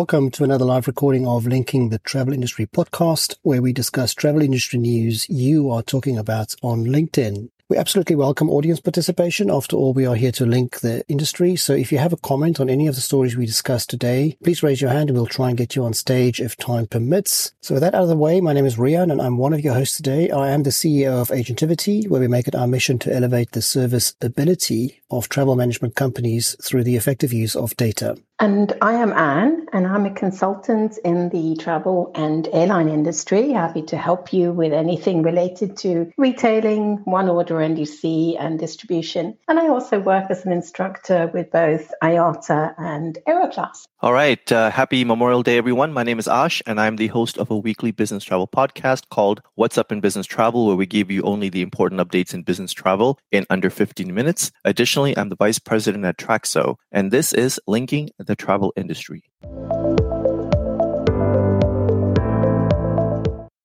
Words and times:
Welcome 0.00 0.30
to 0.30 0.44
another 0.44 0.64
live 0.64 0.86
recording 0.86 1.26
of 1.26 1.46
Linking 1.46 1.90
the 1.90 1.98
Travel 1.98 2.32
Industry 2.32 2.64
podcast, 2.64 3.36
where 3.42 3.60
we 3.60 3.74
discuss 3.74 4.14
travel 4.14 4.40
industry 4.40 4.78
news 4.78 5.28
you 5.28 5.70
are 5.70 5.82
talking 5.82 6.16
about 6.16 6.54
on 6.62 6.86
LinkedIn. 6.86 7.50
We 7.68 7.76
absolutely 7.76 8.16
welcome 8.16 8.48
audience 8.48 8.80
participation. 8.80 9.50
After 9.50 9.76
all, 9.76 9.92
we 9.92 10.06
are 10.06 10.14
here 10.14 10.32
to 10.32 10.46
link 10.46 10.80
the 10.80 11.06
industry. 11.08 11.54
So 11.54 11.74
if 11.74 11.92
you 11.92 11.98
have 11.98 12.14
a 12.14 12.16
comment 12.16 12.60
on 12.60 12.70
any 12.70 12.86
of 12.86 12.94
the 12.94 13.02
stories 13.02 13.36
we 13.36 13.44
discussed 13.44 13.90
today, 13.90 14.38
please 14.42 14.62
raise 14.62 14.80
your 14.80 14.90
hand 14.90 15.10
and 15.10 15.18
we'll 15.18 15.26
try 15.26 15.50
and 15.50 15.58
get 15.58 15.76
you 15.76 15.84
on 15.84 15.92
stage 15.92 16.40
if 16.40 16.56
time 16.56 16.86
permits. 16.86 17.52
So 17.60 17.74
with 17.74 17.82
that 17.82 17.94
out 17.94 18.04
of 18.04 18.08
the 18.08 18.16
way, 18.16 18.40
my 18.40 18.54
name 18.54 18.66
is 18.66 18.76
Riaan 18.76 19.12
and 19.12 19.20
I'm 19.20 19.36
one 19.36 19.52
of 19.52 19.60
your 19.60 19.74
hosts 19.74 19.98
today. 19.98 20.30
I 20.30 20.48
am 20.50 20.62
the 20.62 20.70
CEO 20.70 21.20
of 21.20 21.28
Agentivity, 21.28 22.08
where 22.08 22.22
we 22.22 22.26
make 22.26 22.48
it 22.48 22.56
our 22.56 22.66
mission 22.66 22.98
to 23.00 23.14
elevate 23.14 23.52
the 23.52 23.62
service 23.62 24.14
ability 24.22 25.02
of 25.10 25.28
travel 25.28 25.56
management 25.56 25.94
companies 25.94 26.56
through 26.62 26.84
the 26.84 26.96
effective 26.96 27.34
use 27.34 27.54
of 27.54 27.76
data. 27.76 28.16
And 28.42 28.72
I 28.80 28.94
am 28.94 29.12
Ann, 29.12 29.66
and 29.70 29.86
I'm 29.86 30.06
a 30.06 30.14
consultant 30.14 30.96
in 31.04 31.28
the 31.28 31.56
travel 31.56 32.10
and 32.14 32.48
airline 32.54 32.88
industry. 32.88 33.50
Happy 33.50 33.82
to 33.82 33.98
help 33.98 34.32
you 34.32 34.50
with 34.50 34.72
anything 34.72 35.22
related 35.22 35.76
to 35.78 36.10
retailing, 36.16 37.02
one 37.04 37.28
order 37.28 37.56
NDC, 37.56 38.40
and 38.40 38.58
distribution. 38.58 39.36
And 39.46 39.58
I 39.58 39.68
also 39.68 40.00
work 40.00 40.30
as 40.30 40.46
an 40.46 40.52
instructor 40.52 41.30
with 41.34 41.50
both 41.50 41.92
IATA 42.02 42.76
and 42.78 43.18
Aeroclass. 43.28 43.86
All 44.00 44.14
right. 44.14 44.50
Uh, 44.50 44.70
happy 44.70 45.04
Memorial 45.04 45.42
Day, 45.42 45.58
everyone. 45.58 45.92
My 45.92 46.04
name 46.04 46.18
is 46.18 46.26
Aash, 46.26 46.62
and 46.66 46.80
I'm 46.80 46.96
the 46.96 47.08
host 47.08 47.36
of 47.36 47.50
a 47.50 47.56
weekly 47.58 47.90
business 47.90 48.24
travel 48.24 48.48
podcast 48.48 49.10
called 49.10 49.42
What's 49.56 49.76
Up 49.76 49.92
in 49.92 50.00
Business 50.00 50.24
Travel, 50.24 50.66
where 50.66 50.76
we 50.76 50.86
give 50.86 51.10
you 51.10 51.20
only 51.24 51.50
the 51.50 51.60
important 51.60 52.00
updates 52.00 52.32
in 52.32 52.42
business 52.42 52.72
travel 52.72 53.18
in 53.30 53.44
under 53.50 53.68
15 53.68 54.14
minutes. 54.14 54.50
Additionally, 54.64 55.14
I'm 55.18 55.28
the 55.28 55.36
vice 55.36 55.58
president 55.58 56.06
at 56.06 56.16
Traxo, 56.16 56.76
and 56.90 57.10
this 57.10 57.34
is 57.34 57.60
Linking 57.66 58.08
The 58.30 58.36
travel 58.36 58.72
Industry. 58.76 59.24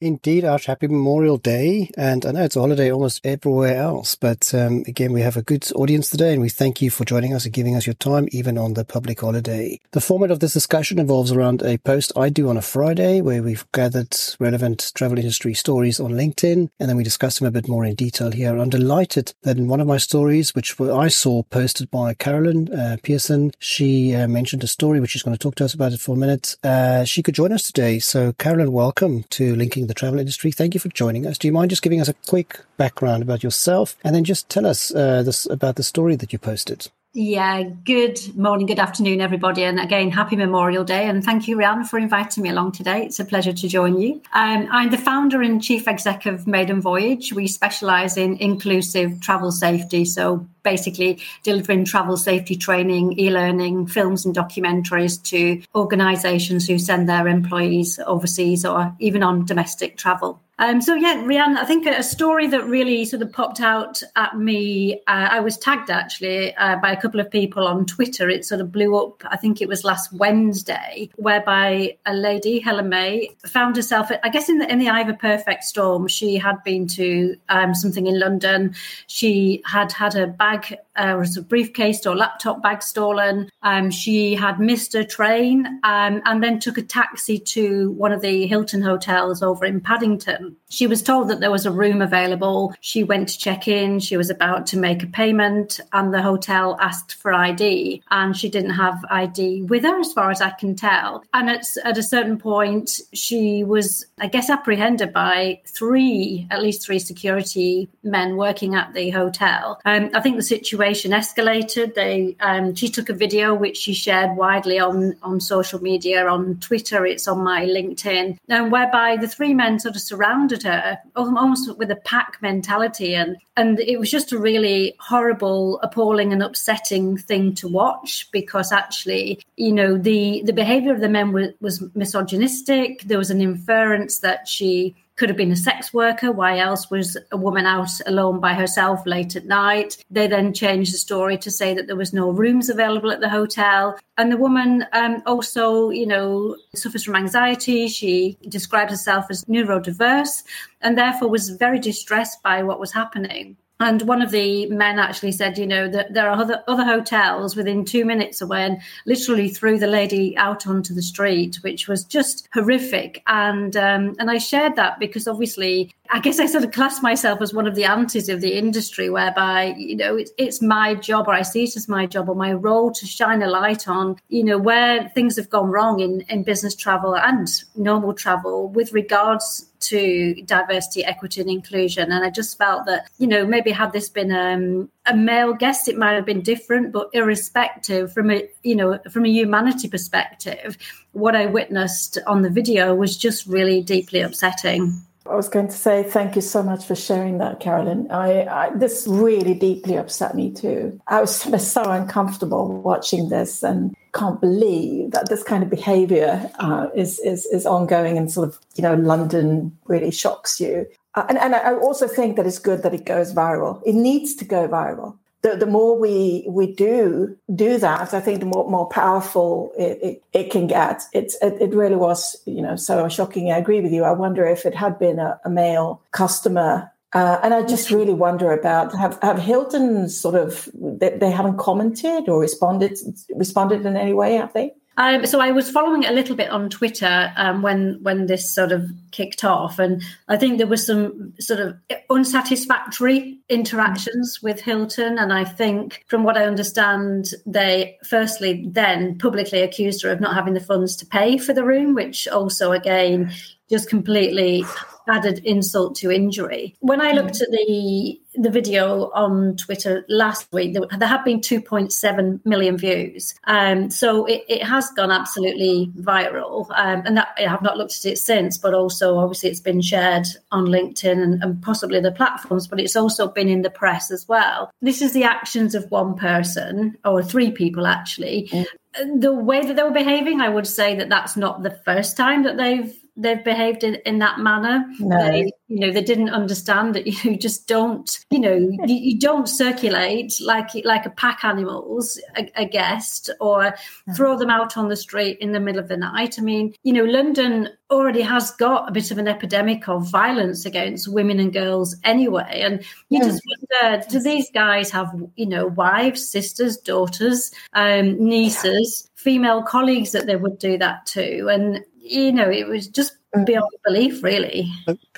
Indeed, 0.06 0.44
Aash, 0.44 0.66
happy 0.66 0.88
Memorial 0.88 1.38
Day. 1.38 1.90
And 1.98 2.28
I 2.28 2.32
know 2.32 2.44
it's 2.44 2.56
a 2.56 2.60
holiday 2.60 2.92
almost 2.92 3.26
everywhere 3.26 3.76
else, 3.76 4.14
but 4.14 4.54
um, 4.54 4.84
again, 4.86 5.12
we 5.14 5.22
have 5.22 5.36
a 5.36 5.42
good 5.42 5.68
audience 5.74 6.12
today 6.12 6.32
and 6.32 6.44
we 6.44 6.50
thank 6.50 6.80
you 6.80 6.92
for 6.92 7.06
joining 7.06 7.34
us 7.34 7.46
and 7.46 7.54
giving 7.56 7.76
us 7.76 7.88
your 7.88 7.96
time, 7.96 8.28
even 8.32 8.56
on 8.56 8.76
the 8.76 8.86
public 8.86 9.22
holiday. 9.22 9.80
The 9.94 10.02
format 10.02 10.30
of 10.30 10.42
this 10.42 10.54
discussion 10.54 11.00
involves 11.00 11.32
around 11.32 11.64
a 11.64 11.80
post 11.80 12.12
I 12.16 12.30
do 12.30 12.50
on 12.50 12.56
a 12.56 12.62
Friday 12.62 13.20
where 13.20 13.42
we've 13.42 13.66
gathered 13.72 14.16
relevant 14.40 14.92
travel 14.94 15.18
industry 15.18 15.56
stories 15.56 16.00
on 16.00 16.12
LinkedIn 16.12 16.70
and 16.80 16.88
then 16.88 16.98
we 16.98 17.04
discuss 17.04 17.40
them 17.40 17.48
a 17.48 17.52
bit 17.52 17.68
more 17.68 17.84
in 17.84 17.96
detail 17.96 18.30
here. 18.30 18.56
I'm 18.56 18.70
delighted 18.70 19.34
that 19.42 19.58
in 19.58 19.68
one 19.68 19.82
of 19.82 19.88
my 19.88 19.98
stories, 19.98 20.54
which 20.54 20.80
I 20.80 21.08
saw 21.08 21.42
posted 21.42 21.90
by 21.90 22.14
Carolyn 22.14 22.72
uh, 22.72 22.98
Pearson, 23.02 23.54
she 23.58 24.14
uh, 24.14 24.28
mentioned 24.28 24.64
a 24.64 24.68
story 24.68 25.00
which 25.00 25.10
she's 25.10 25.24
going 25.24 25.36
to 25.36 25.42
talk 25.42 25.56
to 25.56 25.66
us 25.66 25.74
about 25.74 25.94
it 25.94 26.00
for 26.00 26.14
a 26.14 26.20
minute. 26.20 26.58
Uh, 26.64 27.06
she 27.06 27.24
could 27.24 27.34
join 27.34 27.52
us 27.52 27.66
today. 27.66 27.98
So 27.98 28.34
Carolyn, 28.34 28.72
welcome 28.72 29.24
to 29.32 29.56
Linking 29.56 29.88
the 29.88 29.95
travel 29.96 30.20
industry. 30.20 30.52
Thank 30.52 30.74
you 30.74 30.80
for 30.80 30.90
joining 30.90 31.26
us. 31.26 31.38
Do 31.38 31.48
you 31.48 31.54
mind 31.54 31.70
just 31.70 31.82
giving 31.82 32.02
us 32.02 32.08
a 32.08 32.16
quick 32.28 32.60
background 32.78 33.24
about 33.24 33.44
yourself 33.44 33.96
and 34.04 34.16
then 34.16 34.24
just 34.24 34.50
tell 34.50 34.66
us 34.66 34.94
uh, 34.94 35.24
this, 35.24 35.46
about 35.46 35.76
the 35.76 35.84
story 35.84 36.16
that 36.16 36.34
you 36.34 36.40
posted? 36.40 36.90
Yeah, 37.18 37.64
good 37.86 38.36
morning, 38.36 38.68
good 38.68 38.78
afternoon, 38.78 39.22
everybody. 39.22 39.64
And 39.64 39.80
again, 39.80 40.12
happy 40.12 40.36
Memorial 40.36 40.84
Day. 40.84 41.08
And 41.08 41.24
thank 41.24 41.48
you, 41.48 41.56
Rihanna, 41.56 41.88
for 41.88 41.98
inviting 41.98 42.44
me 42.44 42.50
along 42.50 42.74
today. 42.74 43.06
It's 43.06 43.22
a 43.22 43.24
pleasure 43.24 43.54
to 43.54 43.68
join 43.70 44.02
you. 44.02 44.22
Um, 44.34 44.68
I'm 44.70 44.90
the 44.90 44.98
founder 44.98 45.42
and 45.42 45.64
chief 45.64 45.88
exec 45.88 46.26
of 46.26 46.46
Maiden 46.46 46.82
Voyage. 46.82 47.32
We 47.32 47.48
specialize 47.48 48.18
in 48.18 48.36
inclusive 48.36 49.22
travel 49.22 49.54
safety. 49.54 50.04
So 50.04 50.46
basically 50.62 51.22
delivering 51.42 51.86
travel 51.86 52.18
safety 52.18 52.58
training, 52.58 53.18
e 53.18 53.32
learning, 53.32 53.88
films, 53.88 54.26
and 54.26 54.36
documentaries 54.36 55.24
to 55.30 55.62
organizations 55.74 56.68
who 56.68 56.78
send 56.78 57.08
their 57.08 57.30
employees 57.30 57.98
overseas 58.06 58.66
or 58.66 58.94
even 59.00 59.24
on 59.24 59.46
domestic 59.46 59.96
travel. 59.96 60.42
Um, 60.58 60.82
so 60.82 60.96
yeah, 60.96 61.18
Riaan, 61.18 61.58
I 61.58 61.66
think 61.66 61.86
a 61.86 62.02
story 62.02 62.48
that 62.48 62.66
really 62.66 63.04
sort 63.04 63.22
of 63.22 63.32
popped 63.34 63.60
out 63.60 64.02
at 64.16 64.38
me. 64.38 65.02
Uh, 65.06 65.28
I 65.32 65.40
was 65.42 65.58
tagged 65.58 65.90
actually 65.90 66.56
uh, 66.56 66.78
by 66.78 66.92
a 66.94 67.02
couple 67.02 67.20
of 67.20 67.30
people 67.30 67.68
on 67.68 67.86
Twitter. 67.86 68.30
It 68.30 68.46
sort 68.46 68.62
of 68.62 68.72
blew 68.72 68.96
up. 68.96 69.22
I 69.26 69.36
think 69.36 69.62
it 69.62 69.68
was 69.68 69.84
last 69.84 70.14
Wednesday, 70.14 71.10
whereby 71.18 71.98
a 72.06 72.14
lady, 72.14 72.60
Helen 72.60 72.88
May, 72.88 73.32
found 73.46 73.76
herself, 73.76 74.10
I 74.24 74.30
guess, 74.30 74.48
in 74.48 74.60
the 74.60 74.72
in 74.72 74.80
the 74.80 74.88
eye 74.88 75.02
of 75.02 75.10
a 75.10 75.14
perfect 75.14 75.66
storm. 75.66 76.08
She 76.08 76.38
had 76.38 76.64
been 76.64 76.88
to 76.88 77.36
um, 77.50 77.76
something 77.76 78.08
in 78.08 78.18
London. 78.18 78.76
She 79.08 79.62
had 79.66 79.92
had 79.92 80.14
her 80.14 80.28
bag, 80.28 80.78
uh, 80.96 81.16
was 81.18 81.38
a 81.38 81.42
briefcase 81.42 82.06
or 82.06 82.16
laptop 82.16 82.62
bag 82.62 82.82
stolen. 82.82 83.50
Um, 83.64 83.92
she 83.92 84.36
had 84.36 84.60
missed 84.60 84.96
a 84.96 85.04
train 85.04 85.66
um, 85.84 86.22
and 86.26 86.44
then 86.44 86.60
took 86.60 86.78
a 86.78 86.82
taxi 86.82 87.40
to 87.40 87.92
one 87.92 88.12
of 88.12 88.22
the 88.22 88.48
Hilton 88.48 88.82
hotels 88.82 89.42
over 89.42 89.66
in 89.66 89.82
Paddington. 89.82 90.56
She 90.70 90.88
was 90.88 91.02
told 91.02 91.30
that 91.30 91.40
there 91.40 91.52
was 91.52 91.66
a 91.66 91.72
room 91.72 92.02
available. 92.02 92.74
She 92.82 93.04
went 93.04 93.30
to 93.30 93.38
check 93.38 93.68
in. 93.68 94.00
She 94.00 94.18
was 94.18 94.30
about 94.30 94.68
to 94.68 94.78
make 94.78 95.04
a 95.04 95.08
payment, 95.08 95.80
and 95.94 96.14
the 96.14 96.22
hotel 96.22 96.78
asked 96.82 97.16
for 97.16 97.34
ID, 97.34 98.04
and 98.12 98.36
she 98.36 98.50
didn't 98.50 98.72
have 98.72 99.06
ID 99.10 99.64
with 99.64 99.84
her, 99.84 100.00
as 100.00 100.14
far 100.14 100.32
as 100.32 100.42
I 100.42 100.50
can 100.50 100.76
tell. 100.76 101.24
And 101.34 101.50
at, 101.50 101.66
at 101.84 101.98
a 101.98 102.04
certain 102.04 102.38
point, 102.38 103.00
she 103.14 103.64
was, 103.64 104.06
I 104.20 104.28
guess, 104.28 104.50
apprehended 104.50 105.14
by 105.14 105.62
three, 105.66 106.48
at 106.52 106.62
least 106.62 106.86
three 106.86 107.00
security 107.00 107.90
men 108.04 108.36
working 108.36 108.76
at 108.76 108.94
the 108.94 109.12
hotel. 109.12 109.80
Um, 109.86 110.10
I 110.14 110.22
think 110.22 110.36
the 110.36 110.44
situation 110.44 110.85
escalated. 110.94 111.96
They, 111.96 112.36
um, 112.40 112.76
she 112.76 112.90
took 112.90 113.10
a 113.10 113.14
video 113.14 113.54
which 113.54 113.78
she 113.78 113.94
shared 113.94 114.38
widely 114.38 114.80
on 114.80 115.16
on 115.22 115.40
social 115.40 115.82
media, 115.82 116.28
on 116.28 116.58
Twitter. 116.60 117.06
It's 117.06 117.28
on 117.28 117.44
my 117.44 117.66
LinkedIn, 117.66 118.38
and 118.48 118.72
whereby 118.72 119.18
the 119.18 119.28
three 119.28 119.54
men 119.54 119.80
sort 119.80 119.96
of 119.96 120.02
surrounded 120.02 120.26
surrounded 120.26 120.64
her 120.64 121.00
almost 121.16 121.78
with 121.78 121.92
a 121.92 121.96
pack 121.98 122.38
mentality 122.42 123.16
and 123.16 123.38
and 123.58 123.80
it 123.80 124.00
was 124.00 124.12
just 124.12 124.32
a 124.32 124.38
really 124.38 124.96
horrible 125.00 125.80
appalling 125.82 126.34
and 126.34 126.44
upsetting 126.44 127.18
thing 127.18 127.54
to 127.54 127.68
watch 127.68 128.30
because 128.32 128.72
actually 128.72 129.40
you 129.56 129.72
know 129.72 129.98
the 129.98 130.42
the 130.46 130.54
behavior 130.54 130.94
of 130.94 131.02
the 131.02 131.10
men 131.10 131.32
was, 131.32 131.50
was 131.62 131.84
misogynistic 131.96 133.04
there 133.04 133.18
was 133.18 133.32
an 133.32 133.42
inference 133.42 134.20
that 134.20 134.48
she 134.48 134.96
could 135.16 135.30
have 135.30 135.38
been 135.38 135.52
a 135.52 135.56
sex 135.56 135.94
worker. 135.94 136.32
Why 136.32 136.60
else 136.60 136.90
was 136.90 137.18
a 137.32 137.38
woman 137.38 137.66
out 137.66 137.90
alone 138.06 138.40
by 138.40 138.54
herself 138.54 139.06
late 139.06 139.36
at 139.36 139.46
night? 139.46 140.04
They 140.10 140.28
then 140.28 140.54
changed 140.54 140.94
the 140.94 140.98
story 140.98 141.38
to 141.40 141.52
say 141.52 141.74
that 141.74 141.88
there 141.88 141.96
was 141.96 142.14
no 142.14 142.30
rooms 142.30 142.70
available 142.70 143.12
at 143.12 143.22
the 143.22 143.30
hotel. 143.30 143.98
And 144.18 144.32
the 144.32 144.38
woman 144.38 144.86
um, 144.94 145.24
also, 145.26 145.90
you 145.90 146.06
know, 146.06 146.58
suffers 146.76 147.04
from 147.04 147.16
anxiety. 147.16 147.88
She 147.88 148.38
described 148.50 148.92
herself 148.92 149.26
as 149.30 149.46
neurodiverse 149.46 150.44
and 150.82 150.98
therefore 150.98 151.30
was 151.30 151.50
very 151.50 151.80
distressed 151.80 152.44
by 152.44 152.64
what 152.64 152.80
was 152.80 152.92
happening. 152.92 153.58
And 153.80 154.04
one 154.04 154.22
of 154.22 154.32
the 154.32 154.68
men 154.68 155.00
actually 155.00 155.34
said, 155.34 155.58
you 155.58 155.68
know, 155.68 155.90
that 155.90 156.14
there 156.14 156.30
are 156.30 156.40
other, 156.40 156.64
other 156.68 156.86
hotels 156.86 157.58
within 157.58 157.84
two 157.84 158.06
minutes 158.06 158.40
away 158.40 158.64
and 158.64 158.82
literally 159.06 159.50
threw 159.50 159.78
the 159.78 159.88
lady 159.88 160.36
out 160.38 160.66
onto 160.66 160.94
the 160.94 161.02
street, 161.02 161.58
which 161.58 161.88
was 161.88 162.06
just 162.06 162.48
horrific. 162.54 163.22
And 163.28 163.76
um, 163.76 164.16
and 164.18 164.32
I 164.32 164.38
shared 164.38 164.78
that 164.78 164.98
because 165.00 165.28
obviously 165.28 165.94
I 166.10 166.20
guess 166.20 166.40
I 166.40 166.46
sort 166.46 166.64
of 166.64 166.72
class 166.72 167.02
myself 167.02 167.42
as 167.42 167.54
one 167.54 167.68
of 167.68 167.76
the 167.76 167.86
aunties 167.86 168.30
of 168.30 168.42
the 168.42 168.54
industry, 168.54 169.10
whereby, 169.10 169.76
you 169.78 169.96
know, 169.96 170.16
it's, 170.16 170.32
it's 170.38 170.62
my 170.62 170.96
job 170.96 171.28
or 171.28 171.34
I 171.34 171.42
see 171.42 171.64
it 171.64 171.76
as 171.76 171.88
my 171.88 172.06
job 172.06 172.30
or 172.30 172.36
my 172.36 172.54
role 172.54 172.92
to 172.92 173.06
shine 173.06 173.42
a 173.42 173.48
light 173.48 173.88
on, 173.88 174.18
you 174.30 174.44
know, 174.44 174.58
where 174.58 175.10
things 175.10 175.36
have 175.38 175.50
gone 175.50 175.70
wrong 175.70 176.00
in, 176.00 176.22
in 176.30 176.44
business 176.44 176.76
travel 176.76 177.16
and 177.18 177.48
normal 177.76 178.14
travel 178.14 178.70
with 178.70 178.94
regards 178.94 179.70
to 179.80 180.36
diversity, 180.46 181.04
equity, 181.04 181.42
and 181.42 181.50
inclusion. 181.50 182.12
And 182.12 182.24
I 182.24 182.30
just 182.30 182.58
felt 182.58 182.86
that, 182.86 183.10
you 183.18 183.28
know, 183.28 183.46
maybe 183.46 183.72
had 183.72 183.92
this 183.92 184.10
been 184.10 184.32
um, 184.32 184.90
a 185.06 185.16
male 185.16 185.54
guest, 185.54 185.88
it 185.88 185.98
might 185.98 186.14
have 186.14 186.26
been 186.26 186.42
different, 186.42 186.92
but 186.92 187.10
irrespective 187.14 188.14
from 188.14 188.32
a, 188.32 188.48
you 188.64 188.76
know, 188.76 189.00
from 189.12 189.26
a 189.26 189.30
humanity 189.30 189.88
perspective, 189.88 190.78
what 191.12 191.36
I 191.36 191.46
witnessed 191.46 192.20
on 192.28 192.42
the 192.42 192.50
video 192.50 192.94
was 192.96 193.18
just 193.18 193.48
really 193.48 193.82
deeply 193.82 194.22
upsetting. 194.22 195.02
I 195.28 195.36
was 195.36 195.50
going 195.50 195.68
to 195.68 195.74
say 195.74 196.04
thank 196.04 196.36
you 196.36 196.42
so 196.42 196.62
much 196.62 196.86
for 196.86 196.96
sharing 196.96 197.40
that, 197.40 197.60
Carolyn. 197.60 198.10
I, 198.12 198.46
I, 198.46 198.70
this 198.76 199.06
really 199.08 199.54
deeply 199.54 199.96
upset 199.96 200.36
me 200.36 200.52
too. 200.52 201.00
I 201.08 201.22
was 201.22 201.36
so 201.72 201.84
uncomfortable 201.84 202.82
watching 202.82 203.30
this 203.30 203.64
and 203.64 203.96
can't 204.14 204.40
believe 204.40 205.12
that 205.12 205.30
this 205.30 205.44
kind 205.44 205.64
of 205.64 205.70
behaviour 205.70 206.50
uh, 206.60 206.88
is, 206.96 207.20
is 207.20 207.46
is 207.48 207.66
ongoing 207.66 208.18
and 208.18 208.32
sort 208.32 208.48
of 208.48 208.60
you 208.76 208.82
know 208.82 208.96
London 208.96 209.78
really 209.86 210.12
shocks 210.12 210.60
you. 210.60 210.88
Uh, 211.16 211.26
and, 211.30 211.38
and 211.38 211.56
I 211.56 211.74
also 211.74 212.08
think 212.08 212.36
that 212.36 212.46
it's 212.46 212.60
good 212.60 212.84
that 212.84 212.94
it 212.94 213.06
goes 213.06 213.34
viral. 213.34 213.82
It 213.86 213.96
needs 213.96 214.36
to 214.36 214.46
go 214.46 214.68
viral 214.68 215.18
the, 215.46 215.56
the 215.56 215.66
more 215.68 215.96
we 215.96 216.44
we 216.48 216.74
do 216.74 217.38
do 217.54 217.78
that, 217.78 218.16
I 218.16 218.20
think 218.20 218.40
the 218.40 218.48
more 218.48 218.68
more 218.68 218.88
powerful 218.88 219.72
it, 219.78 220.00
it, 220.02 220.24
it 220.34 220.52
can 220.52 220.66
get. 220.66 221.04
It's 221.14 221.38
it, 221.40 221.62
it, 221.62 221.70
really 221.76 221.96
was 221.96 222.36
you 222.48 222.64
know 222.64 222.76
so 222.76 223.08
shocking. 223.10 223.52
I 223.52 223.58
agree 223.58 223.80
with 223.80 223.92
you. 223.92 224.04
I 224.04 224.12
wonder 224.12 224.44
if 224.48 224.66
it 224.66 224.74
had 224.74 224.98
been 224.98 225.20
a, 225.20 225.40
a 225.46 225.50
male 225.50 226.02
customer. 226.12 226.92
Uh, 227.14 227.40
and 227.44 227.54
I 227.54 227.62
just 227.62 227.92
really 227.92 228.14
wonder 228.14 228.52
about 228.52 228.96
have 228.96 229.20
have 229.22 229.38
Hilton 229.38 230.10
sort 230.10 230.34
of 230.34 230.68
they, 230.74 231.16
they 231.16 231.30
haven't 231.30 231.58
commented 231.58 232.28
or 232.28 232.40
responded 232.40 232.98
responded 233.36 233.86
in 233.86 233.96
any 233.96 234.14
way, 234.14 234.34
have 234.36 234.52
they? 234.54 234.74
Um, 234.98 235.26
so 235.26 235.42
I 235.42 235.52
was 235.52 235.70
following 235.70 236.06
a 236.06 236.12
little 236.12 236.36
bit 236.36 236.50
on 236.50 236.70
Twitter 236.70 237.32
um, 237.36 237.62
when 237.62 238.00
when 238.02 238.26
this 238.26 238.52
sort 238.52 238.72
of 238.72 238.90
kicked 239.16 239.44
off, 239.44 239.80
and 239.80 240.04
I 240.28 240.38
think 240.38 240.58
there 240.58 240.68
was 240.68 240.86
some 240.86 241.34
sort 241.40 241.60
of 241.60 241.78
unsatisfactory 242.10 243.40
interactions 243.50 244.40
with 244.44 244.60
Hilton, 244.60 245.18
and 245.18 245.32
I 245.32 245.46
think, 245.46 246.04
from 246.08 246.24
what 246.24 246.38
I 246.38 246.46
understand, 246.46 247.30
they 247.46 247.98
firstly 248.04 248.66
then 248.68 249.18
publicly 249.18 249.62
accused 249.62 250.04
her 250.04 250.12
of 250.12 250.20
not 250.20 250.36
having 250.36 250.54
the 250.54 250.60
funds 250.60 250.96
to 250.98 251.06
pay 251.06 251.38
for 251.38 251.54
the 251.54 251.64
room, 251.64 251.96
which 251.96 252.28
also 252.28 252.72
again 252.72 253.32
just 253.70 253.90
completely 253.90 254.66
added 255.08 255.40
insult 255.46 255.96
to 255.96 256.12
injury. 256.12 256.76
When 256.80 257.00
I 257.00 257.12
looked 257.12 257.42
at 257.42 257.50
the 257.52 258.20
the 258.38 258.50
video 258.50 259.12
on 259.12 259.56
Twitter 259.56 260.06
last 260.10 260.52
week, 260.52 260.74
there, 260.74 260.84
there 260.98 261.08
have 261.08 261.24
been 261.24 261.40
2.7 261.40 262.46
million 262.46 262.78
views. 262.78 263.34
Um, 263.46 263.90
so 263.90 264.26
it, 264.26 264.44
it, 264.48 264.64
has 264.64 264.90
gone 264.92 265.12
absolutely 265.12 265.92
viral. 265.98 266.68
Um, 266.72 267.04
and 267.06 267.18
that, 267.18 267.30
I 267.38 267.44
have 267.44 267.62
not 267.62 267.78
looked 267.78 267.96
at 267.98 268.06
it 268.06 268.18
since, 268.18 268.58
but 268.58 268.74
also 268.74 269.05
obviously 269.18 269.50
it's 269.50 269.60
been 269.60 269.82
shared 269.82 270.26
on 270.52 270.66
LinkedIn 270.66 271.22
and, 271.22 271.44
and 271.44 271.62
possibly 271.62 272.00
the 272.00 272.12
platforms, 272.12 272.68
but 272.68 272.80
it's 272.80 272.96
also 272.96 273.28
been 273.28 273.50
in 273.50 273.62
the 273.62 273.70
press 273.70 274.12
as 274.12 274.28
well. 274.28 274.72
This 274.82 275.02
is 275.02 275.14
the 275.14 275.24
actions 275.24 275.76
of 275.76 275.90
one 275.92 276.16
person 276.16 276.98
or 277.06 277.24
three 277.24 277.52
people 277.52 277.88
actually. 277.88 278.50
Mm. 278.52 279.22
The 279.22 279.34
way 279.34 279.66
that 279.66 279.76
they 279.76 279.84
were 279.84 279.92
behaving, 279.92 280.42
I 280.42 280.50
would 280.50 280.68
say 280.68 280.96
that 280.96 281.10
that's 281.10 281.36
not 281.36 281.64
the 281.64 281.78
first 281.86 282.16
time 282.16 282.44
that 282.44 282.58
they've 282.58 282.96
they've 283.18 283.44
behaved 283.44 283.84
in, 283.84 283.96
in 284.06 284.20
that 284.20 284.40
manner. 284.40 284.86
No. 285.00 285.18
They, 285.18 285.52
you 285.68 285.80
know, 285.80 285.92
they 285.92 286.04
didn't 286.04 286.30
understand 286.30 286.96
that 286.96 287.08
you 287.24 287.38
just 287.38 287.68
don't, 287.68 288.20
you 288.30 288.40
know, 288.40 288.56
you, 288.56 288.96
you 288.96 289.20
don't 289.20 289.48
circulate 289.48 290.34
like 290.42 290.70
like 290.84 291.06
a 291.06 291.10
pack 291.12 291.44
animals 291.44 292.20
a, 292.38 292.50
a, 292.56 292.66
guest 292.66 293.30
or 293.40 293.76
throw 294.16 294.38
them 294.38 294.50
out 294.50 294.76
on 294.78 294.90
the 294.90 294.96
street 294.96 295.38
in 295.40 295.52
the 295.52 295.60
middle 295.60 295.80
of 295.80 295.88
the 295.88 295.98
night. 295.98 296.38
I 296.38 296.42
mean, 296.42 296.74
you 296.84 296.94
know, 296.94 297.06
London 297.06 297.70
already 297.92 298.22
has 298.22 298.52
got 298.52 298.90
a 298.90 298.92
bit 298.92 299.12
of 299.12 299.18
an 299.18 299.28
epidemic 299.28 299.88
of 299.88 300.10
violence 300.10 300.66
against 300.66 301.08
women 301.08 301.40
and 301.40 301.54
girls 301.54 301.96
anyway. 302.04 302.62
And 302.64 302.84
you 303.10 303.20
just 303.20 303.42
wonder, 303.82 304.04
do 304.10 304.20
these 304.20 304.50
guys 304.52 304.90
have, 304.92 305.14
you 305.36 305.46
know, 305.46 305.68
wives, 305.68 306.28
sisters, 306.28 306.78
daughters, 306.78 307.52
um, 307.74 308.22
nieces, 308.24 309.10
female 309.16 309.62
colleagues 309.62 310.12
that 310.12 310.26
they 310.26 310.36
would 310.36 310.58
do 310.58 310.78
that 310.80 311.06
to? 311.08 311.48
And 311.48 311.84
you 312.06 312.32
know, 312.32 312.50
it 312.50 312.68
was 312.68 312.88
just 312.88 313.18
mm. 313.36 313.46
beyond 313.46 313.72
belief, 313.84 314.24
really. 314.24 314.72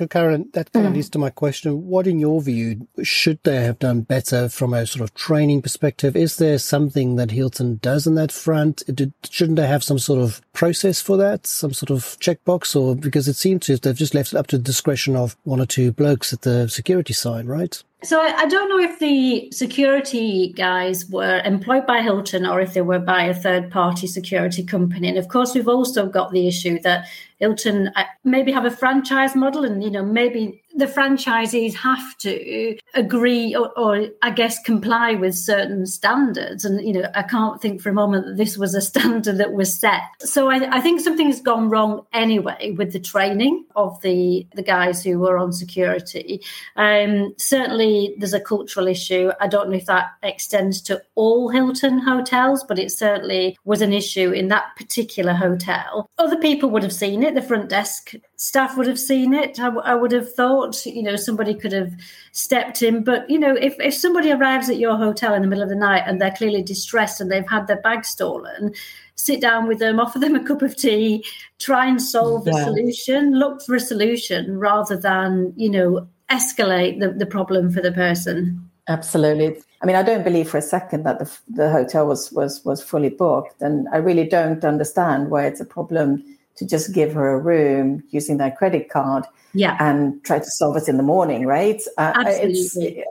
Karen, 0.10 0.50
that 0.54 0.72
kind 0.72 0.86
of 0.86 0.94
mm. 0.94 0.96
leads 0.96 1.10
to 1.10 1.20
my 1.20 1.30
question. 1.30 1.88
What, 1.88 2.08
in 2.08 2.20
your 2.20 2.42
view, 2.42 2.88
should 3.04 3.40
they 3.44 3.64
have 3.64 3.80
done 3.80 4.02
better 4.02 4.48
from 4.48 4.74
a 4.74 4.88
sort 4.88 5.02
of 5.02 5.14
training 5.14 5.62
perspective? 5.62 6.16
Is 6.16 6.38
there 6.38 6.58
something 6.58 7.18
that 7.18 7.32
Hilton 7.32 7.80
does 7.82 8.08
on 8.08 8.16
that 8.16 8.32
front? 8.32 8.84
Did, 8.94 9.14
shouldn't 9.30 9.58
they 9.58 9.68
have 9.68 9.84
some 9.84 10.00
sort 10.00 10.22
of 10.22 10.42
process 10.54 11.02
for 11.02 11.18
that, 11.18 11.46
some 11.46 11.74
sort 11.74 11.92
of 11.92 12.18
checkbox? 12.20 12.76
Or 12.76 12.96
because 12.96 13.28
it 13.28 13.36
seems 13.36 13.66
to 13.66 13.78
they've 13.78 13.96
just 13.96 14.16
left 14.16 14.34
it 14.34 14.38
up 14.38 14.48
to 14.48 14.58
the 14.58 14.64
discretion 14.64 15.16
of 15.16 15.36
one 15.44 15.60
or 15.60 15.66
two 15.66 15.92
blokes 15.92 16.32
at 16.32 16.42
the 16.42 16.68
security 16.70 17.14
side, 17.14 17.46
right? 17.46 17.84
So 18.04 18.22
I, 18.22 18.42
I, 18.42 18.46
don't 18.46 18.70
know 18.70 18.78
if 18.78 19.00
the 19.00 19.50
security 19.52 20.54
guys 20.56 21.10
were 21.10 21.42
employed 21.44 21.88
by 21.88 22.02
Hilton 22.02 22.46
or 22.46 22.62
if 22.62 22.76
they 22.76 22.82
were 22.82 23.00
by 23.00 23.24
a 23.24 23.34
third 23.34 23.72
party 23.72 24.06
security 24.06 24.64
company. 24.64 25.08
And 25.08 25.18
of 25.18 25.30
course, 25.30 25.56
we've 25.56 25.68
also 25.68 26.06
got 26.06 26.32
the 26.32 26.48
issue 26.48 26.80
that 26.82 27.08
Hilton 27.40 27.88
uh, 27.96 28.04
maybe 28.24 28.52
have 28.52 28.66
a 28.66 28.72
franchise 28.72 29.36
model, 29.36 29.64
and 29.66 29.84
you 29.84 29.90
know 29.90 30.06
maybe 30.06 30.62
the 30.78 30.86
franchisees 30.86 31.74
have 31.74 32.18
to 32.20 32.78
agree 32.94 33.56
or, 33.56 33.78
or, 33.78 34.08
I 34.22 34.30
guess 34.30 34.60
comply 34.64 35.16
with 35.16 35.36
certain 35.36 35.86
standards. 35.86 36.64
And 36.66 36.86
you 36.86 36.94
know 36.94 37.10
I 37.16 37.24
can't 37.24 37.62
think 37.62 37.82
for 37.82 37.90
a 37.90 37.94
moment 37.94 38.26
that 38.26 38.38
this 38.38 38.58
was 38.58 38.76
a 38.76 38.82
standard 38.92 39.38
that 39.38 39.54
was 39.54 39.74
set. 39.74 40.02
So 40.20 40.50
I, 40.50 40.78
I 40.78 40.82
think 40.82 41.02
something's 41.02 41.42
gone 41.42 41.70
wrong 41.70 42.06
anyway 42.14 42.76
with 42.78 42.94
the 42.94 43.00
training 43.00 43.66
of 43.76 44.00
the 44.02 44.46
the 44.56 44.64
guys 44.64 45.04
who 45.04 45.20
were 45.20 45.38
on 45.38 45.52
security. 45.52 46.42
Um, 46.76 47.34
certainly, 47.38 48.16
there's 48.18 48.34
a 48.34 48.40
cultural 48.40 48.88
issue. 48.88 49.32
I 49.42 49.48
don't 49.48 49.70
know 49.70 49.78
if 49.78 49.86
that 49.86 50.12
extends 50.24 50.82
to 50.84 51.02
all 51.16 51.50
Hilton 51.50 52.00
hotels, 52.00 52.64
but 52.64 52.80
it 52.80 52.92
certainly 52.92 53.58
was 53.66 53.82
an 53.82 53.94
issue 53.94 54.32
in 54.32 54.48
that 54.50 54.76
particular 54.76 55.34
hotel. 55.34 56.10
Other 56.18 56.38
people 56.38 56.70
would 56.70 56.84
have 56.84 56.94
seen 56.94 57.24
it. 57.24 57.36
The 57.36 57.42
front 57.42 57.70
desk 57.70 58.14
staff 58.38 58.78
would 58.78 58.88
have 58.88 59.00
seen 59.00 59.34
it. 59.34 59.60
I, 59.60 59.66
w- 59.66 59.84
I 59.84 59.96
would 59.96 60.12
have 60.12 60.32
thought, 60.34 60.86
you 60.86 61.02
know, 61.02 61.16
somebody 61.16 61.56
could 61.56 61.74
have 61.74 61.92
stepped 62.32 62.82
in. 62.84 63.04
But, 63.04 63.30
you 63.30 63.40
know, 63.40 63.56
if, 63.56 63.76
if 63.80 63.96
somebody 63.96 64.32
arrives 64.32 64.70
at 64.70 64.78
your 64.78 64.96
hotel 64.96 65.34
in 65.34 65.42
the 65.42 65.48
middle 65.48 65.64
of 65.64 65.70
the 65.70 65.76
night 65.76 66.04
and 66.06 66.22
they're 66.22 66.32
clearly 66.32 66.62
distressed 66.62 67.20
and 67.20 67.32
they've 67.32 67.50
had 67.50 67.66
their 67.66 67.82
bag 67.82 68.06
stolen, 68.06 68.74
sit 69.16 69.42
down 69.42 69.68
with 69.68 69.80
them, 69.80 70.00
offer 70.00 70.20
them 70.20 70.36
a 70.36 70.44
cup 70.44 70.62
of 70.62 70.76
tea, 70.76 71.26
try 71.58 71.88
and 71.88 72.00
solve 72.00 72.46
yeah. 72.46 72.56
a 72.56 72.64
solution, 72.64 73.34
look 73.34 73.64
for 73.64 73.76
a 73.76 73.80
solution 73.80 74.60
rather 74.60 74.96
than, 74.96 75.52
you 75.56 75.70
know, 75.70 76.08
escalate 76.30 77.00
the, 77.00 77.10
the 77.10 77.26
problem 77.26 77.72
for 77.72 77.82
the 77.82 77.92
person. 77.92 78.70
Absolutely. 78.88 79.60
I 79.82 79.86
mean, 79.88 79.96
I 79.96 80.04
don't 80.04 80.24
believe 80.24 80.48
for 80.48 80.58
a 80.58 80.62
second 80.62 81.04
that 81.04 81.18
the, 81.18 81.38
the 81.50 81.72
hotel 81.72 82.06
was, 82.06 82.32
was, 82.32 82.64
was 82.64 82.84
fully 82.84 83.10
booked. 83.10 83.62
And 83.64 83.88
I 83.92 83.98
really 83.98 84.28
don't 84.28 84.64
understand 84.64 85.32
why 85.32 85.48
it's 85.48 85.60
a 85.60 85.66
problem 85.66 86.24
to 86.58 86.66
just 86.66 86.94
give 86.94 87.14
her 87.14 87.32
a 87.32 87.40
room 87.40 88.04
using 88.10 88.38
their 88.38 88.52
credit 88.52 88.90
card 88.90 89.26
yeah. 89.54 89.78
and 89.80 90.24
try 90.24 90.40
to 90.40 90.46
solve 90.46 90.78
it 90.78 90.88
in 90.88 90.98
the 90.98 91.04
morning, 91.04 91.46
right? 91.46 91.82
Uh, 91.98 92.14
Absolutely. 92.16 93.04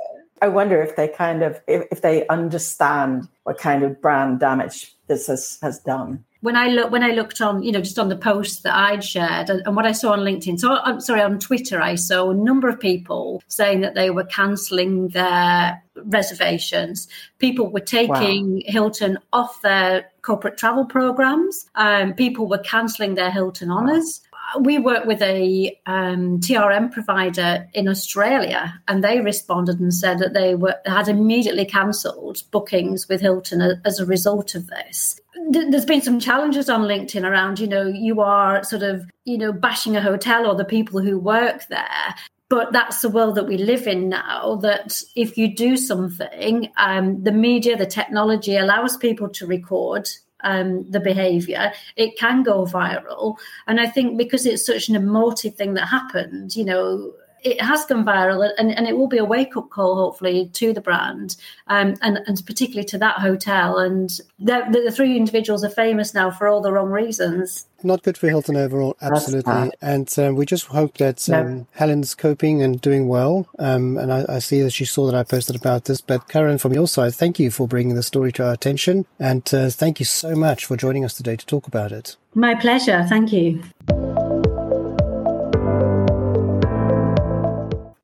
I 0.43 0.49
wonder 0.49 0.83
if 0.83 0.97
they 0.97 1.09
kind 1.09 1.43
of 1.43 1.61
if, 1.67 1.87
if 1.91 2.03
they 2.03 2.27
understand 2.29 3.27
what 3.45 3.59
kind 3.59 3.83
of 3.83 4.01
brand 4.03 4.41
damage 4.41 4.95
this 5.07 5.29
has, 5.29 5.59
has 5.63 5.79
done 5.79 6.25
when 6.41 6.57
I 6.57 6.69
look 6.69 6.91
when 6.91 7.03
I 7.03 7.11
looked 7.11 7.41
on, 7.41 7.63
you 7.63 7.73
know, 7.73 7.81
just 7.81 7.99
on 7.99 8.09
the 8.09 8.17
posts 8.17 8.61
that 8.63 8.75
I'd 8.75 9.03
shared 9.03 9.51
and, 9.51 9.63
and, 9.67 9.75
what 9.75 9.87
I 9.87 9.93
saw 9.93 10.13
on 10.13 10.21
LinkedIn. 10.21 10.59
So 10.61 10.77
I'm 10.77 11.01
sorry, 11.01 11.23
on 11.23 11.39
Twitter, 11.39 11.81
I 11.81 11.95
saw 11.95 12.31
a 12.31 12.35
number 12.35 12.69
of 12.69 12.79
people 12.79 13.43
saying 13.49 13.81
that 13.81 13.95
they 13.95 14.11
were 14.11 14.25
cancelling 14.25 15.09
their 15.09 15.83
reservations. 15.95 17.09
People 17.39 17.71
were 17.71 17.81
taking 17.81 18.57
wow. 18.57 18.63
Hilton 18.67 19.19
off 19.33 19.63
their 19.63 20.11
corporate 20.23 20.59
travel 20.59 20.85
programs. 20.85 21.69
Um, 21.75 22.13
people 22.13 22.49
were 22.49 22.59
cancelling 22.59 23.15
their 23.15 23.31
Hilton 23.31 23.71
honors. 23.71 24.21
We 24.61 24.79
work 24.79 25.05
with 25.05 25.23
a 25.23 25.79
um, 25.87 26.41
TRM 26.41 26.93
provider 26.93 27.69
in 27.75 27.89
Australia, 27.89 28.81
and 28.89 29.03
they 29.03 29.21
responded 29.21 29.81
and 29.81 29.93
said 29.93 30.19
that 30.19 30.35
they 30.35 30.55
were 30.55 30.77
had 30.87 31.09
immediately 31.09 31.65
cancelled 31.65 32.43
bookings 32.51 33.09
with 33.09 33.21
Hilton 33.21 33.81
as 33.85 33.99
a 33.99 34.07
result 34.07 34.55
of 34.55 34.67
this 34.69 35.21
there's 35.49 35.85
been 35.85 36.01
some 36.01 36.19
challenges 36.21 36.69
on 36.69 36.83
LinkedIn 36.83 37.29
around, 37.29 37.59
you 37.59 37.67
know, 37.67 37.87
you 37.87 38.21
are 38.21 38.65
sort 38.65 38.83
of, 38.83 39.05
you 39.25 39.39
know, 39.39 39.53
bashing 39.53 39.97
a 39.97 40.03
hotel 40.03 40.47
or 40.47 40.55
the 40.55 40.65
people 40.65 41.01
who 41.01 41.19
work 41.19 41.67
there. 41.69 42.15
But 42.49 42.73
that's 42.73 43.01
the 43.01 43.09
world 43.09 43.35
that 43.35 43.47
we 43.47 43.59
live 43.59 43.87
in 43.87 44.09
now. 44.09 44.57
That 44.57 45.03
if 45.17 45.37
you 45.37 45.55
do 45.55 45.77
something, 45.77 46.71
um, 46.77 47.23
the 47.23 47.33
media, 47.33 47.77
the 47.77 47.87
technology 47.87 48.57
allows 48.57 48.97
people 48.97 49.29
to 49.31 49.47
record 49.47 50.09
um, 50.45 50.89
the 50.91 51.01
behavior, 51.01 51.73
it 51.97 52.19
can 52.19 52.43
go 52.43 52.65
viral. 52.65 53.37
And 53.67 53.81
I 53.81 53.87
think 53.87 54.19
because 54.19 54.47
it's 54.47 54.67
such 54.67 54.89
an 54.89 54.97
emotive 54.97 55.55
thing 55.55 55.75
that 55.75 55.87
happened, 55.87 56.55
you 56.57 56.65
know, 56.65 57.13
it 57.47 57.61
has 57.61 57.85
gone 57.87 58.05
viral 58.05 58.51
and, 58.59 58.77
and 58.77 58.89
it 58.89 58.97
will 58.97 59.07
be 59.07 59.19
a 59.19 59.25
wake 59.25 59.57
up 59.57 59.71
call, 59.71 59.95
hopefully, 59.95 60.51
to 60.55 60.73
the 60.73 60.81
brand 60.81 61.37
um, 61.69 61.95
and, 62.03 62.19
and 62.27 62.45
particularly 62.45 62.85
to 62.87 62.99
that 62.99 63.19
hotel. 63.19 63.79
And 63.79 64.11
the, 64.41 64.67
the, 64.85 64.91
three 64.91 65.17
individuals 65.17 65.63
are 65.63 65.71
famous 65.71 66.13
now 66.13 66.33
for 66.33 66.49
all 66.49 66.61
the 66.61 66.73
wrong 66.73 66.91
reasons. 66.91 67.69
Not 67.85 68.03
good 68.03 68.19
for 68.19 68.29
Hilton 68.29 68.57
overall, 68.57 68.97
absolutely. 69.01 69.71
And 69.81 70.13
um, 70.19 70.35
we 70.35 70.45
just 70.45 70.67
hope 70.67 70.99
that 70.99 71.29
um, 71.31 71.59
no. 71.59 71.67
Helen's 71.73 72.17
coping 72.17 72.63
and 72.63 72.81
doing 72.81 73.07
well. 73.07 73.47
Um, 73.61 73.97
and 73.97 74.13
I, 74.13 74.25
I, 74.29 74.39
see 74.41 74.63
that 74.63 74.73
she 74.73 74.85
saw 74.85 75.07
that 75.07 75.15
I 75.15 75.23
posted 75.23 75.55
about 75.55 75.85
this. 75.85 76.01
But 76.01 76.29
Karen, 76.29 76.59
from 76.59 76.73
your 76.73 76.89
side, 76.89 77.15
thank 77.15 77.39
you 77.39 77.53
for 77.53 77.69
bringing 77.69 77.95
the 77.95 78.03
story 78.03 78.33
to 78.33 78.47
our 78.47 78.55
attention. 78.55 79.07
And 79.21 79.49
uh, 79.55 79.71
thank 79.71 80.01
you 80.01 80.07
so 80.07 80.35
much 80.35 80.65
for 80.65 80.77
joining 80.77 81.05
us 81.05 81.15
today 81.15 81.37
to 81.37 81.47
talk 81.47 81.69
about 81.69 81.93
it. 81.93 82.17
My 82.35 82.57
pleasure. 82.57 83.07
Thank 83.09 83.33
you. 83.33 83.63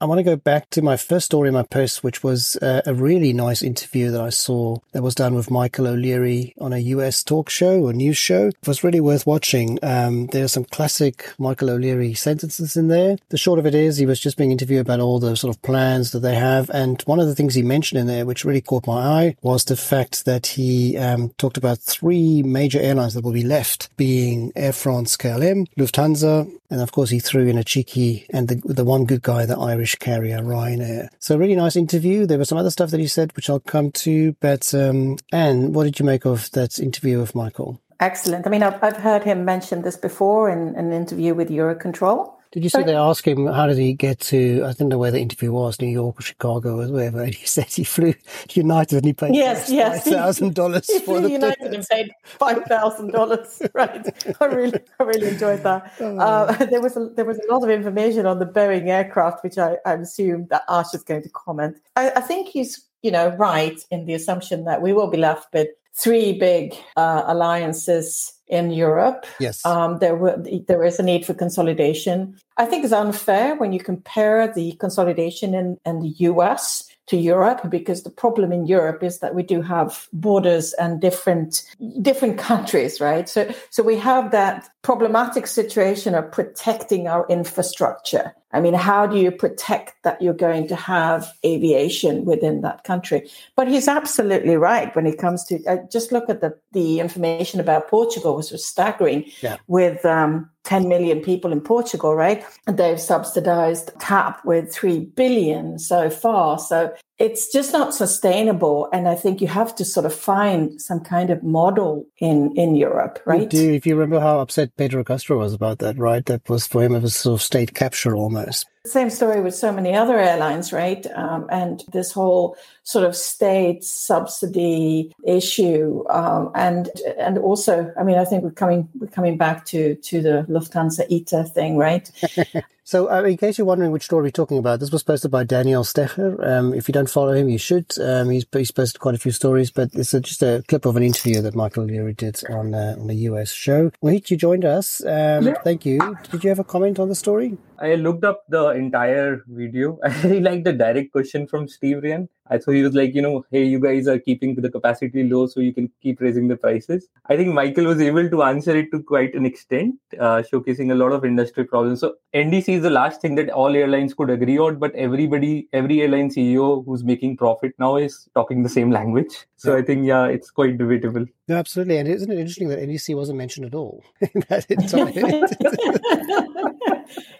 I 0.02 0.04
want 0.04 0.18
to 0.18 0.24
go 0.24 0.34
back 0.34 0.68
to 0.70 0.82
my 0.82 0.96
first 0.96 1.26
story 1.26 1.46
in 1.46 1.54
my 1.54 1.62
post, 1.62 2.02
which 2.02 2.24
was 2.24 2.56
uh, 2.56 2.82
a 2.84 2.92
really 2.92 3.32
nice 3.32 3.62
interview 3.62 4.10
that 4.10 4.20
I 4.20 4.30
saw 4.30 4.78
that 4.90 5.00
was 5.00 5.14
done 5.14 5.36
with 5.36 5.48
Michael 5.48 5.86
O'Leary 5.86 6.54
on 6.58 6.72
a 6.72 6.78
US 6.78 7.22
talk 7.22 7.48
show 7.48 7.84
or 7.84 7.92
news 7.92 8.16
show. 8.16 8.48
It 8.48 8.66
was 8.66 8.82
really 8.82 8.98
worth 8.98 9.28
watching. 9.28 9.78
Um, 9.80 10.26
there 10.26 10.42
are 10.42 10.48
some 10.48 10.64
classic 10.64 11.32
Michael 11.38 11.70
O'Leary 11.70 12.14
sentences 12.14 12.76
in 12.76 12.88
there. 12.88 13.16
The 13.28 13.38
short 13.38 13.60
of 13.60 13.66
it 13.66 13.76
is 13.76 13.96
he 13.96 14.06
was 14.06 14.18
just 14.18 14.36
being 14.36 14.50
interviewed 14.50 14.80
about 14.80 14.98
all 14.98 15.20
the 15.20 15.36
sort 15.36 15.54
of 15.54 15.62
plans 15.62 16.10
that 16.10 16.18
they 16.18 16.34
have. 16.34 16.68
And 16.70 17.00
one 17.02 17.20
of 17.20 17.28
the 17.28 17.36
things 17.36 17.54
he 17.54 17.62
mentioned 17.62 18.00
in 18.00 18.08
there, 18.08 18.26
which 18.26 18.44
really 18.44 18.60
caught 18.60 18.88
my 18.88 19.00
eye, 19.00 19.36
was 19.40 19.66
the 19.66 19.76
fact 19.76 20.24
that 20.24 20.48
he 20.48 20.96
um, 20.96 21.28
talked 21.38 21.56
about 21.56 21.78
three 21.78 22.42
major 22.42 22.80
airlines 22.80 23.14
that 23.14 23.22
will 23.22 23.30
be 23.30 23.44
left, 23.44 23.96
being 23.96 24.50
Air 24.56 24.72
France 24.72 25.16
KLM, 25.16 25.68
Lufthansa, 25.78 26.50
and 26.72 26.80
of 26.80 26.90
course 26.90 27.10
he 27.10 27.20
threw 27.20 27.46
in 27.46 27.58
a 27.58 27.64
cheeky 27.64 28.26
and 28.30 28.48
the, 28.48 28.54
the 28.64 28.84
one 28.84 29.04
good 29.04 29.20
guy, 29.20 29.44
the 29.44 29.58
Irish 29.58 29.91
British 29.92 30.06
carrier 30.06 30.38
Ryanair. 30.38 31.08
So 31.18 31.36
really 31.36 31.56
nice 31.56 31.76
interview. 31.76 32.26
There 32.26 32.38
was 32.38 32.48
some 32.48 32.58
other 32.58 32.70
stuff 32.70 32.90
that 32.90 33.00
he 33.00 33.06
said, 33.06 33.34
which 33.36 33.50
I'll 33.50 33.60
come 33.60 33.90
to. 33.92 34.34
But 34.40 34.72
um, 34.74 35.18
Ann, 35.32 35.72
what 35.72 35.84
did 35.84 35.98
you 35.98 36.06
make 36.06 36.24
of 36.24 36.50
that 36.52 36.78
interview 36.78 37.20
with 37.20 37.34
Michael? 37.34 37.80
Excellent. 38.00 38.46
I 38.46 38.50
mean, 38.50 38.62
I've, 38.62 38.82
I've 38.82 38.96
heard 38.96 39.22
him 39.22 39.44
mention 39.44 39.82
this 39.82 39.96
before 39.96 40.50
in 40.50 40.74
an 40.76 40.92
interview 40.92 41.34
with 41.34 41.50
Eurocontrol. 41.50 42.32
Did 42.52 42.64
you 42.64 42.70
see 42.70 42.82
they 42.82 42.94
asked 42.94 43.26
him 43.26 43.46
how 43.46 43.66
did 43.66 43.78
he 43.78 43.94
get 43.94 44.20
to? 44.20 44.62
I 44.66 44.74
don't 44.74 44.90
know 44.90 44.98
where 44.98 45.10
the 45.10 45.20
interview 45.20 45.52
was, 45.52 45.80
New 45.80 45.88
York 45.88 46.20
or 46.20 46.22
Chicago 46.22 46.82
or 46.82 46.92
wherever. 46.92 47.22
And 47.22 47.34
he 47.34 47.46
said 47.46 47.64
he 47.64 47.82
flew 47.82 48.12
United 48.52 48.96
and 48.96 49.06
he 49.06 49.12
paid 49.14 49.34
yes, 49.34 49.70
yes, 49.70 50.06
thousand 50.06 50.54
dollars 50.54 50.86
for 51.04 51.20
the 51.20 51.30
United 51.30 51.74
and 51.74 51.86
paid 51.88 52.12
five 52.24 52.62
thousand 52.64 53.12
dollars. 53.12 53.62
Right. 53.74 54.06
I 54.40 54.44
really, 54.46 54.80
I 55.00 55.04
really 55.04 55.28
enjoyed 55.28 55.62
that. 55.62 55.94
Oh. 55.98 56.18
Uh, 56.18 56.52
there 56.66 56.82
was 56.82 56.96
a, 56.96 57.08
there 57.16 57.24
was 57.24 57.38
a 57.38 57.52
lot 57.52 57.62
of 57.62 57.70
information 57.70 58.26
on 58.26 58.38
the 58.38 58.44
Boeing 58.44 58.88
aircraft, 58.88 59.42
which 59.42 59.56
I, 59.56 59.78
I 59.86 59.94
assume 59.94 60.46
that 60.50 60.62
Ash 60.68 60.92
is 60.92 61.02
going 61.02 61.22
to 61.22 61.30
comment. 61.30 61.78
I, 61.96 62.10
I 62.10 62.20
think 62.20 62.48
he's 62.48 62.84
you 63.02 63.10
know 63.10 63.28
right 63.36 63.82
in 63.90 64.04
the 64.04 64.12
assumption 64.12 64.64
that 64.64 64.82
we 64.82 64.92
will 64.92 65.06
be 65.06 65.16
left 65.16 65.54
with 65.54 65.68
three 65.94 66.38
big 66.38 66.74
uh, 66.96 67.22
alliances 67.26 68.34
in 68.52 68.70
Europe. 68.70 69.24
Yes. 69.40 69.64
Um, 69.64 69.98
there, 69.98 70.14
were, 70.14 70.36
there 70.68 70.84
is 70.84 71.00
a 71.00 71.02
need 71.02 71.24
for 71.24 71.32
consolidation. 71.34 72.36
I 72.58 72.66
think 72.66 72.84
it's 72.84 72.92
unfair 72.92 73.56
when 73.56 73.72
you 73.72 73.80
compare 73.80 74.52
the 74.52 74.72
consolidation 74.72 75.54
in, 75.54 75.78
in 75.86 76.00
the 76.00 76.14
US 76.30 76.88
to 77.06 77.16
Europe 77.16 77.68
because 77.68 78.02
the 78.02 78.10
problem 78.10 78.52
in 78.52 78.66
Europe 78.66 79.02
is 79.02 79.18
that 79.20 79.34
we 79.34 79.42
do 79.42 79.62
have 79.62 80.06
borders 80.12 80.72
and 80.74 81.00
different 81.00 81.64
different 82.00 82.38
countries, 82.38 83.00
right? 83.00 83.28
So 83.28 83.52
so 83.70 83.82
we 83.82 83.96
have 83.96 84.30
that 84.30 84.68
problematic 84.82 85.46
situation 85.46 86.14
of 86.14 86.30
protecting 86.30 87.08
our 87.08 87.26
infrastructure. 87.28 88.34
I 88.52 88.60
mean, 88.60 88.74
how 88.74 89.06
do 89.06 89.16
you 89.16 89.30
protect 89.30 90.02
that 90.02 90.20
you're 90.20 90.34
going 90.34 90.68
to 90.68 90.76
have 90.76 91.32
aviation 91.44 92.24
within 92.24 92.60
that 92.60 92.84
country? 92.84 93.28
But 93.56 93.68
he's 93.68 93.88
absolutely 93.88 94.56
right 94.56 94.94
when 94.94 95.06
it 95.06 95.18
comes 95.18 95.44
to 95.46 95.64
uh, 95.66 95.78
just 95.90 96.12
look 96.12 96.28
at 96.28 96.40
the, 96.40 96.56
the 96.72 97.00
information 97.00 97.60
about 97.60 97.88
Portugal, 97.88 98.36
which 98.36 98.50
was 98.50 98.64
staggering 98.64 99.24
yeah. 99.40 99.56
with 99.68 100.04
um, 100.04 100.50
10 100.64 100.88
million 100.88 101.20
people 101.20 101.50
in 101.50 101.60
Portugal, 101.60 102.14
right? 102.14 102.44
And 102.66 102.78
they've 102.78 103.00
subsidized 103.00 103.90
TAP 103.98 104.44
with 104.44 104.72
3 104.72 105.00
billion 105.00 105.78
so 105.78 106.10
far. 106.10 106.58
So 106.58 106.94
it's 107.18 107.52
just 107.52 107.72
not 107.72 107.94
sustainable. 107.94 108.88
And 108.92 109.06
I 109.06 109.14
think 109.14 109.40
you 109.40 109.48
have 109.48 109.74
to 109.76 109.84
sort 109.84 110.06
of 110.06 110.14
find 110.14 110.80
some 110.80 111.00
kind 111.00 111.30
of 111.30 111.42
model 111.42 112.06
in, 112.18 112.52
in 112.56 112.74
Europe, 112.74 113.20
right? 113.26 113.48
do, 113.48 113.72
if 113.72 113.86
you 113.86 113.94
remember 113.94 114.20
how 114.20 114.40
upset 114.40 114.76
Pedro 114.76 115.04
Castro 115.04 115.38
was 115.38 115.52
about 115.52 115.78
that, 115.78 115.98
right? 115.98 116.24
That 116.26 116.48
was 116.48 116.66
for 116.66 116.82
him, 116.82 116.94
it 116.94 117.02
was 117.02 117.14
sort 117.14 117.34
of 117.34 117.42
state 117.42 117.74
capture 117.74 118.16
almost. 118.16 118.66
Same 118.84 119.10
story 119.10 119.40
with 119.40 119.54
so 119.54 119.70
many 119.70 119.94
other 119.94 120.18
airlines, 120.18 120.72
right? 120.72 121.06
Um, 121.14 121.46
and 121.50 121.84
this 121.92 122.10
whole 122.10 122.56
sort 122.82 123.04
of 123.04 123.14
state 123.14 123.84
subsidy 123.84 125.14
issue, 125.24 126.02
um, 126.10 126.50
and 126.56 126.90
and 127.16 127.38
also, 127.38 127.92
I 127.96 128.02
mean, 128.02 128.18
I 128.18 128.24
think 128.24 128.42
we're 128.42 128.50
coming 128.50 128.88
we're 128.98 129.06
coming 129.06 129.38
back 129.38 129.64
to 129.66 129.94
to 129.94 130.20
the 130.20 130.46
Lufthansa 130.48 131.06
ITA 131.08 131.44
thing, 131.44 131.76
right? 131.76 132.10
So, 132.84 133.10
uh, 133.10 133.22
in 133.22 133.36
case 133.36 133.58
you're 133.58 133.66
wondering 133.66 133.92
which 133.92 134.02
story 134.02 134.24
we're 134.24 134.30
talking 134.32 134.58
about, 134.58 134.80
this 134.80 134.90
was 134.90 135.04
posted 135.04 135.30
by 135.30 135.44
Daniel 135.44 135.84
Stecher. 135.84 136.44
Um, 136.44 136.74
if 136.74 136.88
you 136.88 136.92
don't 136.92 137.08
follow 137.08 137.32
him, 137.32 137.48
you 137.48 137.56
should. 137.56 137.86
Um, 138.00 138.28
he's, 138.30 138.44
he's, 138.52 138.72
posted 138.72 139.00
quite 139.00 139.14
a 139.14 139.18
few 139.18 139.30
stories, 139.30 139.70
but 139.70 139.90
it's 139.94 140.12
a, 140.12 140.20
just 140.20 140.42
a 140.42 140.64
clip 140.66 140.84
of 140.84 140.96
an 140.96 141.04
interview 141.04 141.40
that 141.42 141.54
Michael 141.54 141.84
O'Leary 141.84 142.12
did 142.12 142.42
on 142.50 142.74
uh, 142.74 142.96
on 142.98 143.06
the 143.06 143.14
US 143.30 143.52
show. 143.52 143.92
Wait, 144.00 144.30
you 144.30 144.36
joined 144.36 144.64
us. 144.64 145.00
Um, 145.04 145.46
yeah. 145.46 145.54
Thank 145.62 145.86
you. 145.86 146.18
Did 146.30 146.42
you 146.42 146.50
have 146.50 146.58
a 146.58 146.64
comment 146.64 146.98
on 146.98 147.08
the 147.08 147.14
story? 147.14 147.56
I 147.78 147.94
looked 147.94 148.24
up 148.24 148.44
the 148.48 148.71
entire 148.74 149.42
video. 149.46 149.98
I 150.04 150.08
really 150.22 150.40
like 150.40 150.64
the 150.64 150.72
direct 150.72 151.12
question 151.12 151.46
from 151.46 151.68
Steve 151.68 152.02
Ryan. 152.02 152.28
I 152.52 152.58
thought 152.58 152.72
he 152.72 152.82
was 152.82 152.94
like, 152.94 153.14
you 153.14 153.22
know, 153.22 153.44
hey, 153.50 153.64
you 153.64 153.80
guys 153.80 154.06
are 154.06 154.18
keeping 154.18 154.54
the 154.54 154.70
capacity 154.70 155.24
low, 155.24 155.46
so 155.46 155.60
you 155.60 155.72
can 155.72 155.90
keep 156.02 156.20
raising 156.20 156.48
the 156.48 156.56
prices. 156.56 157.08
I 157.26 157.36
think 157.36 157.54
Michael 157.54 157.86
was 157.86 158.00
able 158.00 158.28
to 158.28 158.42
answer 158.42 158.76
it 158.76 158.90
to 158.92 159.02
quite 159.02 159.34
an 159.34 159.46
extent, 159.46 159.94
uh, 160.20 160.42
showcasing 160.52 160.92
a 160.92 160.94
lot 160.94 161.12
of 161.12 161.24
industry 161.24 161.64
problems. 161.64 162.00
So 162.00 162.14
NDC 162.34 162.74
is 162.74 162.82
the 162.82 162.90
last 162.90 163.22
thing 163.22 163.36
that 163.36 163.48
all 163.50 163.74
airlines 163.74 164.12
could 164.12 164.28
agree 164.28 164.58
on, 164.58 164.78
but 164.78 164.94
everybody, 164.94 165.68
every 165.72 166.02
airline 166.02 166.28
CEO 166.28 166.84
who's 166.84 167.02
making 167.02 167.38
profit 167.38 167.72
now 167.78 167.96
is 167.96 168.28
talking 168.34 168.62
the 168.62 168.68
same 168.68 168.90
language. 168.90 169.46
So 169.56 169.72
yeah. 169.72 169.80
I 169.80 169.82
think, 169.82 170.06
yeah, 170.06 170.26
it's 170.26 170.50
quite 170.50 170.76
debatable. 170.76 171.24
Yeah, 171.48 171.56
absolutely. 171.56 171.96
And 171.98 172.08
isn't 172.08 172.30
it 172.30 172.38
interesting 172.38 172.68
that 172.68 172.80
NDC 172.80 173.16
wasn't 173.16 173.38
mentioned 173.38 173.66
at 173.66 173.74
all? 173.74 174.04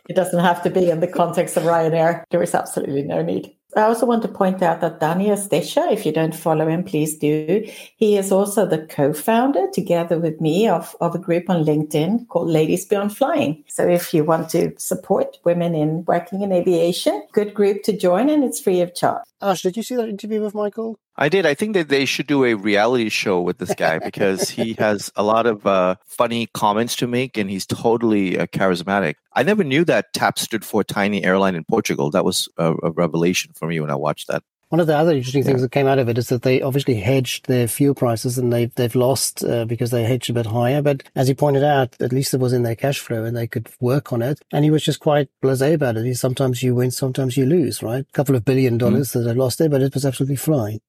it 0.08 0.14
doesn't 0.14 0.40
have 0.40 0.62
to 0.62 0.70
be 0.70 0.88
in 0.90 1.00
the 1.00 1.06
context 1.06 1.56
of 1.56 1.64
Ryanair. 1.64 2.24
There 2.30 2.42
is 2.42 2.54
absolutely 2.54 3.02
no 3.02 3.22
need. 3.22 3.54
I 3.74 3.82
also 3.82 4.04
want 4.04 4.22
to 4.22 4.28
point 4.28 4.62
out 4.62 4.80
that 4.82 5.00
Daniel 5.00 5.36
Stecher, 5.36 5.90
if 5.90 6.04
you 6.04 6.12
don't 6.12 6.34
follow 6.34 6.68
him, 6.68 6.84
please 6.84 7.16
do. 7.16 7.66
He 7.96 8.16
is 8.18 8.30
also 8.30 8.66
the 8.66 8.86
co-founder 8.86 9.68
together 9.72 10.18
with 10.18 10.40
me 10.40 10.68
of, 10.68 10.94
of 11.00 11.14
a 11.14 11.18
group 11.18 11.48
on 11.48 11.64
LinkedIn 11.64 12.28
called 12.28 12.48
Ladies 12.48 12.84
Beyond 12.84 13.16
Flying. 13.16 13.64
So 13.68 13.88
if 13.88 14.12
you 14.12 14.24
want 14.24 14.50
to 14.50 14.74
support 14.78 15.38
women 15.44 15.74
in 15.74 16.04
working 16.04 16.42
in 16.42 16.52
aviation, 16.52 17.26
good 17.32 17.54
group 17.54 17.82
to 17.84 17.96
join 17.96 18.28
and 18.28 18.44
it's 18.44 18.60
free 18.60 18.82
of 18.82 18.94
charge. 18.94 19.22
Aash, 19.40 19.62
did 19.62 19.76
you 19.76 19.82
see 19.82 19.96
that 19.96 20.08
interview 20.08 20.42
with 20.42 20.54
Michael? 20.54 20.98
I 21.16 21.28
did. 21.28 21.44
I 21.44 21.54
think 21.54 21.74
that 21.74 21.88
they 21.88 22.04
should 22.04 22.26
do 22.26 22.44
a 22.44 22.54
reality 22.54 23.08
show 23.08 23.40
with 23.40 23.58
this 23.58 23.74
guy 23.74 23.98
because 24.04 24.48
he 24.48 24.74
has 24.74 25.12
a 25.14 25.22
lot 25.22 25.46
of 25.46 25.66
uh, 25.66 25.96
funny 26.06 26.46
comments 26.54 26.96
to 26.96 27.06
make 27.06 27.36
and 27.36 27.50
he's 27.50 27.66
totally 27.66 28.38
uh, 28.38 28.46
charismatic. 28.46 29.14
I 29.34 29.42
never 29.42 29.64
knew 29.64 29.84
that 29.84 30.12
TAP 30.14 30.38
stood 30.38 30.64
for 30.64 30.82
Tiny 30.82 31.24
Airline 31.24 31.54
in 31.54 31.64
Portugal. 31.64 32.10
That 32.10 32.24
was 32.24 32.48
a, 32.56 32.74
a 32.82 32.90
revelation 32.90 33.52
for 33.54 33.68
me 33.68 33.80
when 33.80 33.90
I 33.90 33.94
watched 33.94 34.28
that. 34.28 34.42
One 34.72 34.80
of 34.80 34.86
the 34.86 34.96
other 34.96 35.12
interesting 35.12 35.44
things 35.44 35.60
yeah. 35.60 35.66
that 35.66 35.72
came 35.72 35.86
out 35.86 35.98
of 35.98 36.08
it 36.08 36.16
is 36.16 36.28
that 36.28 36.40
they 36.40 36.62
obviously 36.62 36.94
hedged 36.94 37.44
their 37.44 37.68
fuel 37.68 37.94
prices 37.94 38.38
and 38.38 38.50
they've, 38.50 38.74
they've 38.76 38.94
lost 38.94 39.44
uh, 39.44 39.66
because 39.66 39.90
they 39.90 40.04
hedged 40.04 40.30
a 40.30 40.32
bit 40.32 40.46
higher. 40.46 40.80
But 40.80 41.02
as 41.14 41.28
he 41.28 41.34
pointed 41.34 41.62
out, 41.62 41.94
at 42.00 42.10
least 42.10 42.32
it 42.32 42.40
was 42.40 42.54
in 42.54 42.62
their 42.62 42.74
cash 42.74 42.98
flow 42.98 43.22
and 43.22 43.36
they 43.36 43.46
could 43.46 43.68
work 43.80 44.14
on 44.14 44.22
it. 44.22 44.40
And 44.50 44.64
he 44.64 44.70
was 44.70 44.82
just 44.82 45.00
quite 45.00 45.28
blasé 45.42 45.74
about 45.74 45.98
it. 45.98 46.06
He, 46.06 46.14
sometimes 46.14 46.62
you 46.62 46.74
win, 46.74 46.90
sometimes 46.90 47.36
you 47.36 47.44
lose, 47.44 47.82
right? 47.82 48.06
A 48.08 48.12
couple 48.12 48.34
of 48.34 48.46
billion 48.46 48.78
dollars 48.78 49.10
mm. 49.10 49.12
that 49.12 49.20
they 49.20 49.34
lost 49.34 49.58
there, 49.58 49.68
but 49.68 49.82
it 49.82 49.92
was 49.92 50.06
absolutely 50.06 50.36
flying. 50.36 50.80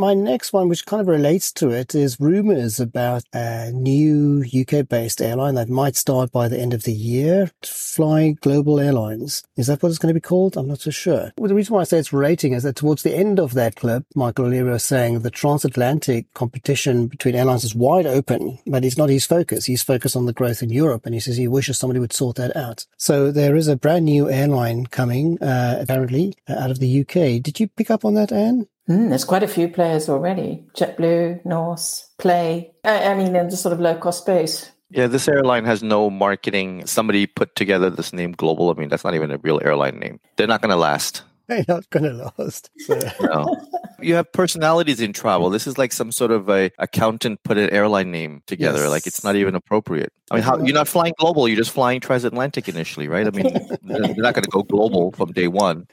My 0.00 0.14
next 0.14 0.54
one, 0.54 0.70
which 0.70 0.86
kind 0.86 1.02
of 1.02 1.08
relates 1.08 1.52
to 1.52 1.68
it, 1.68 1.94
is 1.94 2.18
rumors 2.18 2.80
about 2.80 3.22
a 3.34 3.70
new 3.70 4.42
UK 4.42 4.88
based 4.88 5.20
airline 5.20 5.56
that 5.56 5.68
might 5.68 5.94
start 5.94 6.32
by 6.32 6.48
the 6.48 6.58
end 6.58 6.72
of 6.72 6.84
the 6.84 6.92
year, 6.94 7.50
Fly 7.62 8.30
Global 8.40 8.80
Airlines. 8.80 9.44
Is 9.58 9.66
that 9.66 9.82
what 9.82 9.90
it's 9.90 9.98
going 9.98 10.08
to 10.08 10.18
be 10.18 10.22
called? 10.22 10.56
I'm 10.56 10.68
not 10.68 10.80
so 10.80 10.90
sure. 10.90 11.32
Well, 11.36 11.48
the 11.48 11.54
reason 11.54 11.74
why 11.74 11.82
I 11.82 11.84
say 11.84 11.98
it's 11.98 12.14
relating 12.14 12.54
is 12.54 12.62
that 12.62 12.76
towards 12.76 13.02
the 13.02 13.14
end 13.14 13.38
of 13.38 13.52
that 13.52 13.76
clip, 13.76 14.06
Michael 14.14 14.46
O'Leary 14.46 14.70
was 14.70 14.84
saying 14.84 15.20
the 15.20 15.30
transatlantic 15.30 16.32
competition 16.32 17.06
between 17.06 17.34
airlines 17.34 17.64
is 17.64 17.74
wide 17.74 18.06
open, 18.06 18.58
but 18.66 18.86
it's 18.86 18.96
not 18.96 19.10
his 19.10 19.26
focus. 19.26 19.66
He's 19.66 19.82
focused 19.82 20.16
on 20.16 20.24
the 20.24 20.32
growth 20.32 20.62
in 20.62 20.70
Europe, 20.70 21.04
and 21.04 21.12
he 21.12 21.20
says 21.20 21.36
he 21.36 21.46
wishes 21.46 21.76
somebody 21.76 22.00
would 22.00 22.14
sort 22.14 22.36
that 22.36 22.56
out. 22.56 22.86
So 22.96 23.30
there 23.30 23.54
is 23.54 23.68
a 23.68 23.76
brand 23.76 24.06
new 24.06 24.30
airline 24.30 24.86
coming, 24.86 25.36
uh, 25.42 25.76
apparently, 25.78 26.36
uh, 26.48 26.54
out 26.54 26.70
of 26.70 26.78
the 26.78 27.00
UK. 27.02 27.42
Did 27.42 27.60
you 27.60 27.68
pick 27.68 27.90
up 27.90 28.02
on 28.02 28.14
that, 28.14 28.32
Ann? 28.32 28.66
Mm, 28.90 29.08
there's 29.10 29.24
quite 29.24 29.44
a 29.44 29.48
few 29.48 29.68
players 29.68 30.08
already 30.08 30.64
JetBlue, 30.74 31.44
Norse, 31.44 32.10
Play. 32.18 32.72
I, 32.84 33.04
I 33.04 33.14
mean, 33.14 33.36
in 33.36 33.48
the 33.48 33.56
sort 33.56 33.72
of 33.72 33.78
low 33.78 33.94
cost 33.94 34.22
space. 34.22 34.72
Yeah, 34.90 35.06
this 35.06 35.28
airline 35.28 35.64
has 35.64 35.80
no 35.84 36.10
marketing. 36.10 36.84
Somebody 36.86 37.28
put 37.28 37.54
together 37.54 37.88
this 37.88 38.12
name 38.12 38.32
Global. 38.32 38.68
I 38.68 38.74
mean, 38.74 38.88
that's 38.88 39.04
not 39.04 39.14
even 39.14 39.30
a 39.30 39.38
real 39.38 39.60
airline 39.64 40.00
name. 40.00 40.18
They're 40.36 40.48
not 40.48 40.60
going 40.60 40.70
to 40.70 40.76
last. 40.76 41.22
They're 41.46 41.64
not 41.68 41.88
going 41.90 42.02
to 42.02 42.32
last. 42.36 42.70
So. 42.78 42.98
no. 43.20 43.56
You 44.00 44.16
have 44.16 44.32
personalities 44.32 45.00
in 45.00 45.12
travel. 45.12 45.50
This 45.50 45.68
is 45.68 45.78
like 45.78 45.92
some 45.92 46.10
sort 46.10 46.32
of 46.32 46.48
a 46.48 46.72
accountant 46.78 47.44
put 47.44 47.58
an 47.58 47.70
airline 47.70 48.10
name 48.10 48.42
together. 48.46 48.80
Yes. 48.80 48.90
Like 48.90 49.06
it's 49.06 49.22
not 49.22 49.36
even 49.36 49.54
appropriate. 49.54 50.12
I 50.32 50.36
mean, 50.36 50.42
how, 50.42 50.58
you're 50.58 50.74
not 50.74 50.88
flying 50.88 51.12
global. 51.18 51.46
You're 51.46 51.56
just 51.56 51.70
flying 51.70 52.00
transatlantic 52.00 52.68
initially, 52.68 53.06
right? 53.06 53.26
I 53.26 53.30
mean, 53.30 53.52
they're 53.82 54.14
not 54.16 54.34
going 54.34 54.44
to 54.44 54.50
go 54.50 54.62
global 54.64 55.12
from 55.12 55.30
day 55.32 55.46
one. 55.46 55.86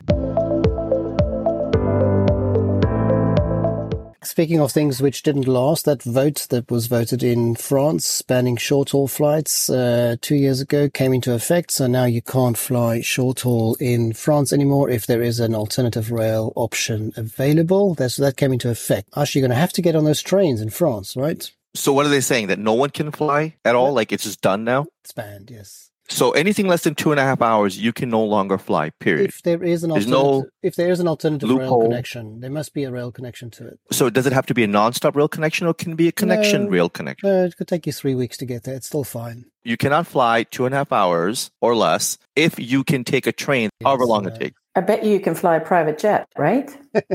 Speaking 4.28 4.60
of 4.60 4.74
things 4.74 5.02
which 5.02 5.24
didn't 5.24 5.48
last, 5.48 5.86
that 5.86 6.04
vote 6.04 6.48
that 6.50 6.70
was 6.70 6.88
voted 6.88 7.24
in 7.24 7.56
France 7.56 8.22
banning 8.22 8.58
short 8.58 8.90
haul 8.90 9.08
flights 9.08 9.70
uh, 9.70 10.18
two 10.20 10.36
years 10.36 10.60
ago 10.60 10.90
came 10.90 11.14
into 11.14 11.34
effect. 11.34 11.72
So 11.72 11.88
now 11.88 12.04
you 12.04 12.22
can't 12.22 12.58
fly 12.58 13.00
short 13.00 13.40
haul 13.40 13.78
in 13.80 14.12
France 14.12 14.52
anymore 14.52 14.90
if 14.90 15.08
there 15.08 15.22
is 15.22 15.40
an 15.40 15.56
alternative 15.56 16.12
rail 16.12 16.52
option 16.58 17.14
available. 17.16 17.94
That's, 17.94 18.18
that 18.18 18.36
came 18.36 18.52
into 18.52 18.70
effect. 18.70 19.08
Actually, 19.16 19.40
you're 19.40 19.48
going 19.48 19.56
to 19.56 19.62
have 19.62 19.74
to 19.74 19.82
get 19.82 19.96
on 19.96 20.04
those 20.04 20.22
trains 20.22 20.60
in 20.60 20.72
France, 20.72 21.16
right? 21.16 21.50
So 21.74 21.94
what 21.94 22.06
are 22.06 22.10
they 22.10 22.20
saying? 22.20 22.48
That 22.48 22.60
no 22.60 22.74
one 22.74 22.90
can 22.90 23.12
fly 23.12 23.56
at 23.64 23.76
all? 23.76 23.94
Like 23.94 24.12
it's 24.12 24.26
just 24.26 24.42
done 24.42 24.66
now? 24.66 24.88
It's 25.06 25.14
banned, 25.14 25.50
yes. 25.50 25.90
So 26.10 26.32
anything 26.32 26.68
less 26.68 26.84
than 26.84 26.96
two 26.96 27.12
and 27.12 27.20
a 27.20 27.24
half 27.24 27.42
hours, 27.42 27.78
you 27.78 27.92
can 27.92 28.10
no 28.10 28.24
longer 28.24 28.58
fly. 28.58 28.92
Period. 29.00 29.30
If 29.30 29.44
there 29.44 29.64
is 29.64 29.84
an 29.84 29.92
alternative, 29.92 30.12
no 30.12 30.46
if 30.64 30.76
there 30.76 30.90
is 30.90 31.00
an 31.00 31.08
alternative 31.08 31.50
loophole. 31.50 31.82
rail 31.82 31.90
connection, 31.90 32.40
there 32.40 32.50
must 32.50 32.74
be 32.74 32.84
a 32.86 32.92
rail 32.92 33.12
connection 33.12 33.50
to 33.52 33.68
it. 33.68 33.80
So 33.92 34.10
does 34.10 34.26
it 34.26 34.34
have 34.34 34.46
to 34.48 34.54
be 34.54 34.64
a 34.64 34.68
non-stop 34.68 35.16
rail 35.16 35.28
connection, 35.28 35.68
or 35.68 35.74
can 35.74 35.92
it 35.92 35.96
be 35.96 36.08
a 36.08 36.12
connection 36.12 36.66
no, 36.66 36.70
rail 36.70 36.90
connection? 36.90 37.30
No, 37.30 37.46
it 37.46 37.58
could 37.58 37.68
take 37.68 37.86
you 37.86 37.94
three 37.94 38.16
weeks 38.16 38.38
to 38.38 38.46
get 38.46 38.64
there. 38.64 38.76
It's 38.76 38.88
still 38.88 39.04
fine. 39.04 39.46
You 39.64 39.76
cannot 39.76 40.08
fly 40.08 40.44
two 40.44 40.66
and 40.66 40.74
a 40.74 40.78
half 40.78 40.94
hours 40.94 41.52
or 41.60 41.76
less 41.76 42.18
if 42.36 42.58
you 42.58 42.86
can 42.86 43.04
take 43.04 43.28
a 43.28 43.34
train, 43.34 43.70
yes, 43.82 43.86
however 43.86 44.06
long 44.06 44.26
uh, 44.26 44.30
it 44.30 44.40
takes. 44.40 44.62
I 44.76 44.82
bet 44.82 45.04
you 45.04 45.20
can 45.20 45.36
fly 45.36 45.58
a 45.58 45.60
private 45.60 45.98
jet, 45.98 46.28
right? 46.38 46.70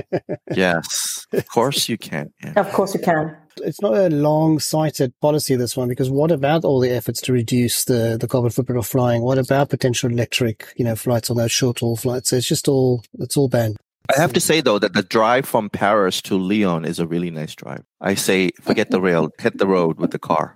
yes. 0.55 1.27
of 1.33 1.49
course 1.49 1.89
you 1.89 1.97
can. 1.97 2.33
Yeah. 2.43 2.55
Of 2.57 2.73
course 2.73 2.93
you 2.93 3.01
can. 3.01 3.37
It's 3.59 3.81
not 3.81 3.95
a 3.95 4.09
long-sighted 4.09 5.19
policy, 5.21 5.57
this 5.57 5.77
one, 5.77 5.89
because 5.89 6.11
what 6.11 6.31
about 6.31 6.65
all 6.65 6.81
the 6.81 6.91
efforts 6.91 7.21
to 7.23 7.33
reduce 7.33 7.85
the, 7.85 8.17
the 8.21 8.29
carbon 8.29 8.51
footprint 8.51 8.79
of 8.79 8.87
flying? 8.87 9.23
What 9.23 9.39
about 9.39 9.71
potential 9.71 10.11
electric, 10.11 10.67
you 10.77 10.85
know, 10.85 10.97
flights 10.97 11.31
on 11.31 11.37
those 11.37 11.53
short-haul 11.53 11.97
flights? 11.97 12.31
So 12.31 12.37
it's 12.37 12.49
just 12.49 12.69
all, 12.69 13.03
it's 13.19 13.37
all 13.37 13.49
banned. 13.49 13.77
I 14.15 14.21
have 14.21 14.33
to 14.33 14.41
say 14.41 14.61
though 14.61 14.81
that 14.81 14.95
the 14.95 15.03
drive 15.03 15.47
from 15.47 15.71
Paris 15.71 16.21
to 16.23 16.37
Lyon 16.37 16.85
is 16.85 16.99
a 16.99 17.07
really 17.07 17.31
nice 17.31 17.55
drive. 17.55 17.85
I 18.01 18.15
say 18.15 18.51
forget 18.61 18.91
the 18.91 19.01
rail, 19.01 19.31
hit 19.39 19.59
the 19.59 19.67
road 19.67 19.99
with 19.99 20.11
the 20.11 20.19
car. 20.19 20.55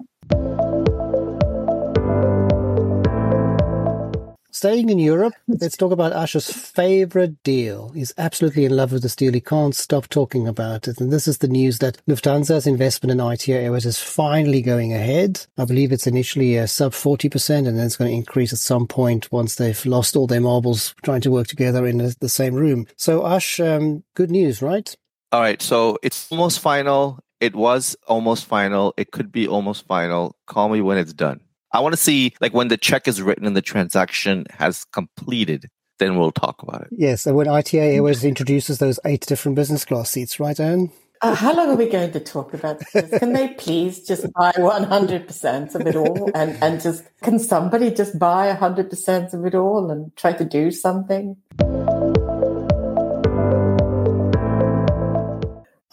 Staying 4.56 4.88
in 4.88 4.98
Europe, 4.98 5.34
let's 5.46 5.76
talk 5.76 5.92
about 5.92 6.14
Aash's 6.14 6.50
favorite 6.50 7.42
deal. 7.42 7.90
He's 7.90 8.14
absolutely 8.16 8.64
in 8.64 8.74
love 8.74 8.90
with 8.90 9.02
this 9.02 9.14
deal. 9.14 9.34
He 9.34 9.40
can't 9.42 9.74
stop 9.74 10.08
talking 10.08 10.48
about 10.48 10.88
it. 10.88 10.98
And 10.98 11.12
this 11.12 11.28
is 11.28 11.36
the 11.36 11.46
news 11.46 11.80
that 11.80 12.00
Lufthansa's 12.08 12.66
investment 12.66 13.10
in 13.12 13.20
ITA 13.20 13.52
Airways 13.52 13.84
is 13.84 14.00
finally 14.00 14.62
going 14.62 14.94
ahead. 14.94 15.44
I 15.58 15.66
believe 15.66 15.92
it's 15.92 16.06
initially 16.06 16.56
a 16.56 16.66
sub 16.66 16.92
40% 16.92 17.68
and 17.68 17.76
then 17.76 17.84
it's 17.84 17.98
going 17.98 18.10
to 18.10 18.16
increase 18.16 18.50
at 18.54 18.58
some 18.58 18.86
point 18.86 19.30
once 19.30 19.56
they've 19.56 19.84
lost 19.84 20.16
all 20.16 20.26
their 20.26 20.40
marbles 20.40 20.94
trying 21.04 21.20
to 21.20 21.30
work 21.30 21.48
together 21.48 21.86
in 21.86 21.98
the 21.98 22.28
same 22.30 22.54
room. 22.54 22.86
So 22.96 23.24
Aash, 23.24 23.60
um, 23.62 24.04
good 24.14 24.30
news, 24.30 24.62
right? 24.62 24.96
All 25.32 25.42
right. 25.42 25.60
So 25.60 25.98
it's 26.02 26.32
almost 26.32 26.60
final. 26.60 27.20
It 27.40 27.54
was 27.54 27.94
almost 28.08 28.46
final. 28.46 28.94
It 28.96 29.10
could 29.10 29.30
be 29.30 29.46
almost 29.46 29.86
final. 29.86 30.34
Call 30.46 30.70
me 30.70 30.80
when 30.80 30.96
it's 30.96 31.12
done. 31.12 31.42
I 31.72 31.80
want 31.80 31.92
to 31.92 32.00
see 32.00 32.34
like 32.40 32.54
when 32.54 32.68
the 32.68 32.76
check 32.76 33.08
is 33.08 33.20
written 33.20 33.46
and 33.46 33.56
the 33.56 33.62
transaction 33.62 34.46
has 34.50 34.84
completed, 34.92 35.68
then 35.98 36.18
we'll 36.18 36.32
talk 36.32 36.62
about 36.62 36.82
it. 36.82 36.88
Yes, 36.90 37.26
and 37.26 37.36
when 37.36 37.48
ITA 37.48 37.96
Airways 37.96 38.24
introduces 38.24 38.78
those 38.78 39.00
eight 39.04 39.26
different 39.26 39.56
business 39.56 39.84
class 39.84 40.10
seats, 40.10 40.38
right, 40.38 40.58
Ann? 40.58 40.90
Uh, 41.22 41.34
how 41.34 41.54
long 41.54 41.70
are 41.70 41.76
we 41.76 41.88
going 41.88 42.12
to 42.12 42.20
talk 42.20 42.52
about 42.52 42.82
this? 42.92 43.18
Can 43.18 43.32
they 43.32 43.48
please 43.48 44.06
just 44.06 44.30
buy 44.34 44.52
100% 44.52 45.74
of 45.74 45.86
it 45.86 45.96
all? 45.96 46.30
And, 46.34 46.62
and 46.62 46.80
just, 46.80 47.04
can 47.22 47.38
somebody 47.38 47.90
just 47.90 48.18
buy 48.18 48.54
100% 48.54 49.32
of 49.32 49.46
it 49.46 49.54
all 49.54 49.90
and 49.90 50.14
try 50.16 50.34
to 50.34 50.44
do 50.44 50.70
something? 50.70 51.36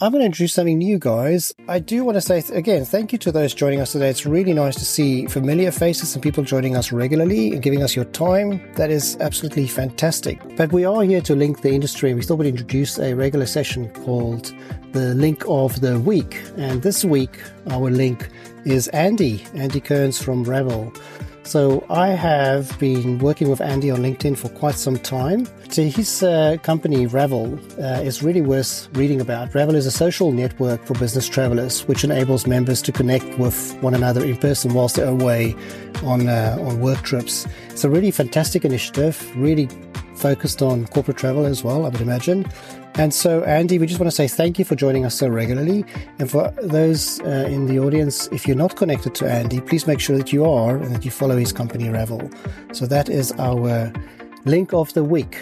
I'm 0.03 0.11
going 0.11 0.19
to 0.19 0.25
introduce 0.25 0.51
something 0.51 0.79
new, 0.79 0.99
guys. 0.99 1.53
I 1.69 1.79
do 1.79 2.03
want 2.03 2.15
to 2.15 2.21
say, 2.21 2.43
again, 2.51 2.83
thank 2.83 3.13
you 3.13 3.17
to 3.19 3.31
those 3.31 3.53
joining 3.53 3.79
us 3.79 3.93
today. 3.93 4.09
It's 4.09 4.25
really 4.25 4.53
nice 4.53 4.75
to 4.75 4.83
see 4.83 5.27
familiar 5.27 5.71
faces 5.71 6.13
and 6.13 6.21
people 6.21 6.43
joining 6.43 6.75
us 6.75 6.91
regularly 6.91 7.53
and 7.53 7.61
giving 7.61 7.81
us 7.81 7.95
your 7.95 8.03
time. 8.03 8.69
That 8.73 8.91
is 8.91 9.15
absolutely 9.21 9.65
fantastic. 9.65 10.41
But 10.57 10.73
we 10.73 10.83
are 10.83 11.03
here 11.03 11.21
to 11.21 11.37
link 11.37 11.61
the 11.61 11.71
industry. 11.71 12.13
We 12.13 12.21
thought 12.21 12.39
we'd 12.39 12.49
introduce 12.49 12.99
a 12.99 13.13
regular 13.13 13.45
session 13.45 13.91
called 14.03 14.53
the 14.91 15.15
Link 15.15 15.45
of 15.47 15.79
the 15.79 15.97
Week. 16.01 16.41
And 16.57 16.81
this 16.81 17.05
week, 17.05 17.41
our 17.69 17.89
link 17.89 18.27
is 18.65 18.89
Andy, 18.89 19.45
Andy 19.53 19.79
Kearns 19.79 20.21
from 20.21 20.43
Ravel. 20.43 20.91
So 21.43 21.85
I 21.89 22.09
have 22.09 22.77
been 22.79 23.19
working 23.19 23.49
with 23.49 23.59
Andy 23.61 23.91
on 23.91 23.99
LinkedIn 23.99 24.37
for 24.37 24.49
quite 24.49 24.75
some 24.75 24.97
time. 24.97 25.47
So 25.69 25.83
his 25.83 26.23
uh, 26.23 26.57
company, 26.63 27.05
Ravel, 27.05 27.59
uh, 27.79 28.01
is 28.01 28.23
really 28.23 28.41
worth 28.41 28.87
reading 28.93 29.19
about. 29.19 29.53
Ravel 29.53 29.75
is 29.75 29.85
a 29.85 29.91
social 29.91 30.31
network 30.31 30.83
for 30.85 30.93
business 30.95 31.27
travelers, 31.27 31.81
which 31.87 32.03
enables 32.03 32.47
members 32.47 32.81
to 32.83 32.91
connect 32.91 33.37
with 33.37 33.75
one 33.81 33.93
another 33.93 34.23
in 34.23 34.37
person 34.37 34.73
whilst 34.73 34.95
they're 34.95 35.07
away 35.07 35.55
on 36.03 36.27
uh, 36.27 36.57
on 36.61 36.79
work 36.79 37.01
trips. 37.01 37.45
It's 37.69 37.83
a 37.83 37.89
really 37.89 38.11
fantastic 38.11 38.63
initiative, 38.63 39.31
really 39.35 39.67
focused 40.23 40.61
on 40.61 40.87
corporate 40.87 41.17
travel 41.17 41.45
as 41.45 41.65
well, 41.65 41.85
I 41.85 41.89
would 41.89 41.99
imagine. 41.99 42.45
And 42.95 43.13
so, 43.13 43.43
Andy, 43.43 43.77
we 43.77 43.87
just 43.87 43.99
want 43.99 44.09
to 44.09 44.15
say 44.15 44.27
thank 44.27 44.57
you 44.57 44.63
for 44.63 44.75
joining 44.75 45.03
us 45.03 45.15
so 45.15 45.27
regularly. 45.27 45.83
And 46.19 46.31
for 46.31 46.49
those 46.61 47.19
uh, 47.21 47.55
in 47.55 47.65
the 47.65 47.77
audience, 47.79 48.29
if 48.31 48.47
you're 48.47 48.55
not 48.55 48.77
connected 48.77 49.15
to 49.15 49.29
Andy, 49.29 49.59
please 49.59 49.85
make 49.85 49.99
sure 49.99 50.17
that 50.17 50.31
you 50.31 50.45
are 50.45 50.77
and 50.77 50.95
that 50.95 51.03
you 51.03 51.11
follow 51.11 51.35
his 51.35 51.51
company, 51.51 51.89
Ravel. 51.89 52.29
So 52.71 52.85
that 52.85 53.09
is 53.09 53.33
our 53.37 53.91
link 54.45 54.73
of 54.73 54.93
the 54.93 55.03
week. 55.03 55.37